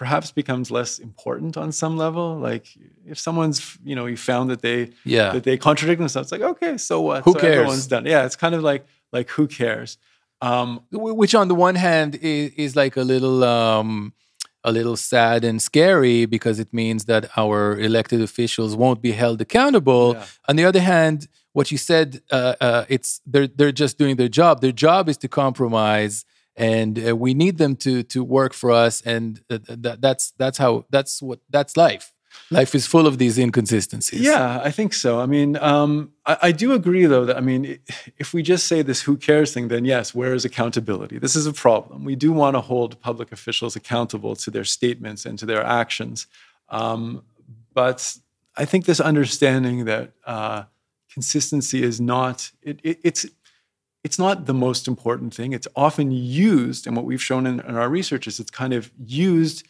perhaps 0.00 0.32
becomes 0.32 0.70
less 0.70 0.98
important 0.98 1.58
on 1.58 1.70
some 1.72 1.98
level. 1.98 2.38
Like 2.38 2.64
if 3.06 3.18
someone's 3.18 3.58
you 3.84 3.94
know 3.94 4.06
you 4.06 4.16
found 4.16 4.48
that 4.48 4.62
they 4.62 4.80
yeah. 5.04 5.32
that 5.34 5.44
they 5.44 5.58
contradict 5.58 5.98
themselves, 5.98 6.32
it's 6.32 6.40
like 6.40 6.50
okay, 6.52 6.78
so 6.78 7.02
what? 7.02 7.22
Who 7.24 7.34
so 7.34 7.40
cares? 7.40 7.56
Everyone's 7.56 7.86
done. 7.86 8.06
Yeah, 8.06 8.24
it's 8.24 8.38
kind 8.44 8.54
of 8.54 8.62
like 8.62 8.86
like 9.12 9.28
who 9.36 9.46
cares? 9.46 9.98
Um, 10.40 10.68
which 10.90 11.34
on 11.34 11.48
the 11.48 11.54
one 11.54 11.74
hand 11.74 12.14
is, 12.14 12.50
is 12.64 12.76
like 12.82 12.96
a 12.96 13.02
little 13.02 13.44
um 13.44 14.14
a 14.64 14.72
little 14.72 14.96
sad 14.96 15.44
and 15.44 15.60
scary 15.60 16.24
because 16.24 16.58
it 16.64 16.70
means 16.72 17.04
that 17.04 17.22
our 17.36 17.78
elected 17.78 18.20
officials 18.22 18.74
won't 18.82 19.02
be 19.02 19.12
held 19.12 19.38
accountable 19.46 20.06
Yeah. 20.14 20.24
on 20.48 20.56
the 20.56 20.64
other 20.70 20.80
hand 20.94 21.28
what 21.52 21.66
you 21.72 21.78
said 21.78 22.08
uh, 22.30 22.54
uh, 22.66 22.84
it's 22.94 23.20
they're 23.32 23.50
they're 23.56 23.78
just 23.84 23.94
doing 24.02 24.16
their 24.20 24.32
job 24.40 24.60
their 24.60 24.76
job 24.86 25.02
is 25.12 25.18
to 25.24 25.28
compromise 25.28 26.14
and 26.56 27.08
uh, 27.08 27.16
we 27.16 27.34
need 27.34 27.58
them 27.58 27.76
to 27.76 28.02
to 28.02 28.22
work 28.24 28.52
for 28.52 28.70
us 28.70 29.00
and 29.02 29.40
uh, 29.50 29.58
th- 29.58 29.98
that's 30.00 30.32
that's 30.32 30.58
how 30.58 30.84
that's 30.90 31.22
what 31.22 31.40
that's 31.50 31.76
life 31.76 32.12
life 32.50 32.74
is 32.74 32.86
full 32.86 33.06
of 33.06 33.18
these 33.18 33.38
inconsistencies 33.38 34.20
Yeah, 34.20 34.60
I 34.62 34.70
think 34.70 34.94
so. 34.94 35.20
I 35.20 35.26
mean, 35.26 35.56
um, 35.56 36.12
I, 36.26 36.36
I 36.42 36.52
do 36.52 36.72
agree, 36.72 37.06
though, 37.06 37.24
that 37.24 37.36
I 37.36 37.40
mean, 37.40 37.78
if 38.18 38.32
we 38.32 38.42
just 38.42 38.66
say 38.66 38.82
this 38.82 39.02
who 39.02 39.16
cares 39.16 39.52
thing, 39.52 39.68
then 39.68 39.84
yes, 39.84 40.14
where 40.14 40.34
is 40.34 40.44
accountability? 40.44 41.18
This 41.18 41.36
is 41.36 41.46
a 41.46 41.52
problem. 41.52 42.04
We 42.04 42.16
do 42.16 42.32
want 42.32 42.56
to 42.56 42.60
hold 42.60 43.00
public 43.00 43.32
officials 43.32 43.76
accountable 43.76 44.36
to 44.36 44.50
their 44.50 44.64
statements 44.64 45.26
and 45.26 45.38
to 45.38 45.46
their 45.46 45.64
actions. 45.64 46.26
Um, 46.68 47.22
but 47.74 48.16
I 48.56 48.64
think 48.64 48.84
this 48.84 49.00
understanding 49.00 49.84
that 49.86 50.12
uh, 50.24 50.64
consistency 51.12 51.82
is 51.82 52.00
not, 52.00 52.50
it, 52.62 52.80
it, 52.82 53.00
it's, 53.02 53.26
it's 54.02 54.18
not 54.18 54.46
the 54.46 54.54
most 54.54 54.88
important 54.88 55.34
thing. 55.34 55.52
It's 55.52 55.68
often 55.76 56.10
used, 56.10 56.86
and 56.86 56.96
what 56.96 57.04
we've 57.04 57.22
shown 57.22 57.46
in, 57.46 57.60
in 57.60 57.76
our 57.76 57.88
research 57.88 58.26
is 58.26 58.40
it's 58.40 58.50
kind 58.50 58.72
of 58.72 58.90
used 58.98 59.66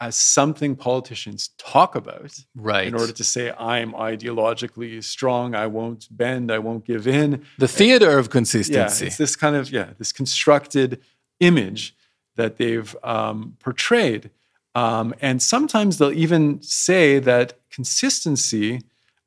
as 0.00 0.14
something 0.14 0.76
politicians 0.76 1.50
talk 1.56 1.94
about 1.94 2.38
right. 2.54 2.86
in 2.86 2.94
order 2.94 3.12
to 3.12 3.24
say 3.24 3.50
I'm 3.52 3.92
ideologically 3.92 5.02
strong, 5.02 5.54
I 5.54 5.66
won't 5.66 6.06
bend, 6.10 6.52
I 6.52 6.58
won't 6.58 6.84
give 6.84 7.06
in. 7.06 7.44
the 7.58 7.68
theater 7.68 8.18
of 8.18 8.26
Yeah, 8.26 8.32
consistency 8.32 9.06
it's 9.06 9.16
this 9.16 9.36
kind 9.36 9.56
of 9.56 9.70
yeah, 9.70 9.90
this 9.98 10.12
constructed 10.12 11.00
image 11.40 11.94
that 12.36 12.58
they've 12.58 12.94
um, 13.02 13.56
portrayed, 13.60 14.30
um, 14.74 15.14
and 15.22 15.40
sometimes 15.40 15.96
they'll 15.96 16.12
even 16.12 16.60
say 16.60 17.18
that 17.18 17.54
consistency 17.70 18.82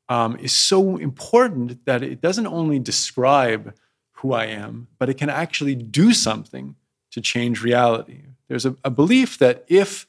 um, 0.07 0.35
is 0.37 0.51
so 0.51 0.97
important 0.97 1.85
that 1.85 2.03
it 2.03 2.21
doesn't 2.21 2.47
only 2.47 2.79
describe 2.79 3.73
who 4.19 4.33
I 4.33 4.45
am, 4.45 4.87
but 4.97 5.09
it 5.09 5.15
can 5.17 5.29
actually 5.29 5.75
do 5.75 6.13
something 6.13 6.75
to 7.11 7.21
change 7.21 7.61
reality. 7.63 8.23
There's 8.47 8.65
a, 8.65 8.75
a 8.83 8.89
belief 8.89 9.37
that 9.39 9.63
if 9.67 10.05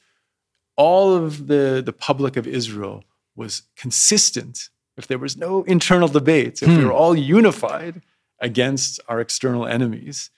all 0.75 1.13
of 1.13 1.47
the, 1.47 1.81
the 1.85 1.93
public 1.93 2.35
of 2.37 2.47
Israel 2.47 3.03
was 3.35 3.63
consistent, 3.75 4.69
if 4.97 5.07
there 5.07 5.17
was 5.19 5.37
no 5.37 5.63
internal 5.63 6.07
debates, 6.07 6.61
if 6.61 6.67
we 6.69 6.75
Hmm. 6.75 6.85
were 6.87 6.93
all 6.93 7.15
unified 7.15 8.01
against 8.39 8.99
our 9.07 9.19
external 9.21 9.65
enemies, 9.65 10.29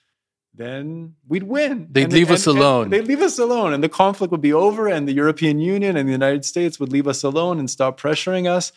then 0.54 1.14
we'd 1.26 1.42
win. 1.44 1.88
They'd 1.90 2.04
And- 2.04 2.12
leave 2.12 2.28
and- 2.28 2.34
us 2.36 2.46
and 2.46 2.58
alone. 2.58 2.90
They'd 2.90 3.06
leave 3.06 3.22
us 3.22 3.38
alone, 3.38 3.72
and 3.72 3.82
the 3.82 3.88
conflict 3.88 4.30
would 4.30 4.40
be 4.40 4.52
over, 4.52 4.86
and 4.88 5.08
the 5.08 5.12
European 5.12 5.58
Union 5.58 5.96
and 5.96 6.06
the 6.08 6.12
United 6.12 6.44
States 6.44 6.78
would 6.78 6.92
leave 6.92 7.08
us 7.08 7.24
alone 7.24 7.58
and 7.58 7.68
stop 7.68 7.98
pressuring 8.00 8.46
us. 8.48 8.70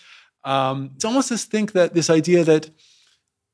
Um, 0.43 0.91
it's 0.95 1.05
almost 1.05 1.29
this 1.29 1.45
think 1.45 1.73
that 1.73 1.93
this 1.93 2.09
idea 2.09 2.43
that 2.45 2.71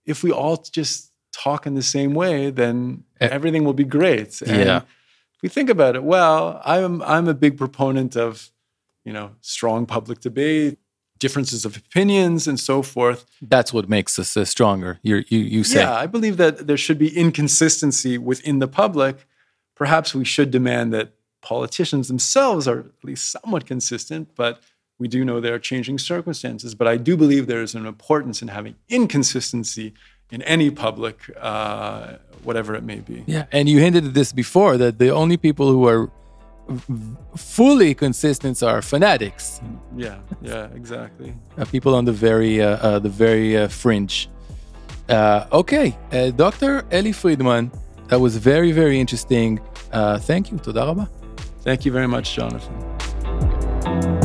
if 0.05 0.23
we 0.23 0.31
all 0.31 0.57
just 0.57 1.11
talk 1.33 1.65
in 1.65 1.75
the 1.75 1.83
same 1.83 2.13
way, 2.13 2.49
then 2.51 3.03
Eh, 3.23 3.29
everything 3.31 3.63
will 3.63 3.73
be 3.73 3.85
great. 3.85 4.41
And 4.41 4.65
yeah. 4.65 4.77
if 4.77 5.41
we 5.41 5.49
think 5.49 5.69
about 5.69 5.95
it, 5.95 6.03
well, 6.03 6.61
I'm 6.65 7.01
I'm 7.03 7.27
a 7.27 7.33
big 7.33 7.57
proponent 7.57 8.15
of, 8.15 8.51
you 9.05 9.13
know, 9.13 9.31
strong 9.41 9.85
public 9.85 10.19
debate, 10.19 10.77
differences 11.19 11.65
of 11.65 11.77
opinions, 11.77 12.47
and 12.47 12.59
so 12.59 12.81
forth. 12.81 13.25
that's 13.41 13.71
what 13.73 13.87
makes 13.89 14.19
us 14.19 14.35
uh, 14.35 14.45
stronger 14.45 14.99
You're, 15.03 15.23
you 15.29 15.39
you 15.39 15.63
say 15.63 15.79
Yeah, 15.79 16.03
I 16.03 16.07
believe 16.07 16.37
that 16.37 16.67
there 16.67 16.77
should 16.77 16.99
be 16.99 17.09
inconsistency 17.17 18.17
within 18.17 18.59
the 18.59 18.67
public. 18.67 19.15
Perhaps 19.75 20.13
we 20.13 20.25
should 20.25 20.51
demand 20.51 20.93
that 20.93 21.13
politicians 21.41 22.07
themselves 22.07 22.67
are 22.67 22.79
at 22.79 23.03
least 23.03 23.31
somewhat 23.31 23.65
consistent, 23.65 24.29
but 24.35 24.61
we 24.99 25.07
do 25.07 25.25
know 25.25 25.39
there 25.41 25.55
are 25.55 25.59
changing 25.59 25.97
circumstances. 25.99 26.75
But 26.75 26.87
I 26.87 26.97
do 26.97 27.17
believe 27.17 27.47
there 27.47 27.63
is 27.63 27.75
an 27.75 27.85
importance 27.85 28.41
in 28.41 28.49
having 28.49 28.75
inconsistency 28.87 29.93
in 30.31 30.41
any 30.43 30.71
public, 30.71 31.17
uh, 31.39 32.13
whatever 32.43 32.75
it 32.75 32.83
may 32.83 32.99
be. 32.99 33.23
Yeah, 33.27 33.45
and 33.51 33.69
you 33.69 33.79
hinted 33.79 34.05
at 34.05 34.13
this 34.13 34.31
before 34.33 34.77
that 34.77 34.99
the 34.99 35.09
only 35.09 35.37
people 35.37 35.71
who 35.71 35.87
are 35.87 36.09
fully 37.35 37.93
consistent 37.93 38.61
are 38.63 38.81
fanatics. 38.81 39.61
Yeah, 39.95 40.19
yeah, 40.41 40.67
exactly. 40.73 41.33
Uh, 41.57 41.65
people 41.65 41.95
on 41.95 42.05
the 42.05 42.11
very, 42.11 42.61
uh, 42.61 42.77
uh, 42.77 42.99
the 42.99 43.09
very 43.09 43.57
uh, 43.57 43.67
fringe. 43.67 44.29
Uh, 45.09 45.45
okay, 45.51 45.97
uh, 46.11 46.31
Dr. 46.31 46.85
Elie 46.91 47.11
Friedman, 47.11 47.71
that 48.07 48.19
was 48.19 48.37
very, 48.37 48.71
very 48.71 48.99
interesting. 48.99 49.59
thank 49.91 50.51
you. 50.51 50.57
Toda 50.57 51.07
Thank 51.61 51.85
you 51.85 51.91
very 51.91 52.07
much, 52.07 52.35
Jonathan. 52.35 54.21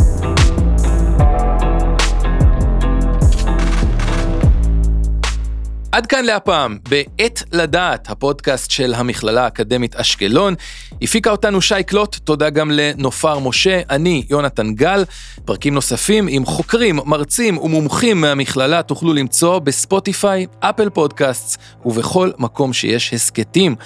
עד 5.99 6.07
כאן 6.07 6.25
להפעם, 6.25 6.79
בעת 6.89 7.43
לדעת, 7.53 8.11
הפודקאסט 8.11 8.71
של 8.71 8.95
המכללה 8.95 9.45
האקדמית 9.45 9.97
אשקלון. 9.97 10.55
הפיקה 11.03 11.31
אותנו 11.31 11.61
שי 11.63 11.83
קלוט, 11.87 12.17
תודה 12.17 12.51
גם 12.51 12.71
לנופר 12.71 13.39
משה, 13.39 13.81
אני 13.91 14.25
יונתן 14.31 14.75
גל. 14.75 15.05
פרקים 15.45 15.75
נוספים 15.75 16.27
עם 16.31 16.45
חוקרים, 16.45 17.01
מרצים 17.05 17.59
ומומחים 17.59 18.21
מהמכללה 18.21 18.83
תוכלו 18.83 19.13
למצוא 19.13 19.59
בספוטיפיי, 19.59 20.47
אפל 20.61 20.91
פודקאסט 20.91 21.61
ובכל 21.85 22.31
מקום 22.39 22.73
שיש 22.73 23.15
הסכתים. 23.15 23.77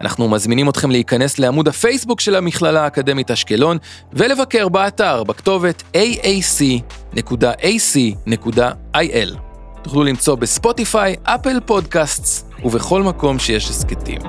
אנחנו 0.00 0.28
מזמינים 0.28 0.68
אתכם 0.68 0.90
להיכנס 0.90 1.38
לעמוד 1.38 1.68
הפייסבוק 1.68 2.20
של 2.20 2.36
המכללה 2.36 2.84
האקדמית 2.84 3.30
אשקלון 3.30 3.78
ולבקר 4.12 4.68
באתר 4.68 5.24
בכתובת 5.24 5.82
aac.ac.il. 5.96 6.90
תוכלו 9.82 10.04
למצוא 10.04 10.34
בספוטיפיי, 10.34 11.16
אפל 11.24 11.60
פודקאסטס 11.66 12.44
ובכל 12.64 13.02
מקום 13.02 13.38
שיש 13.38 13.70
הסכתים. 13.70 14.20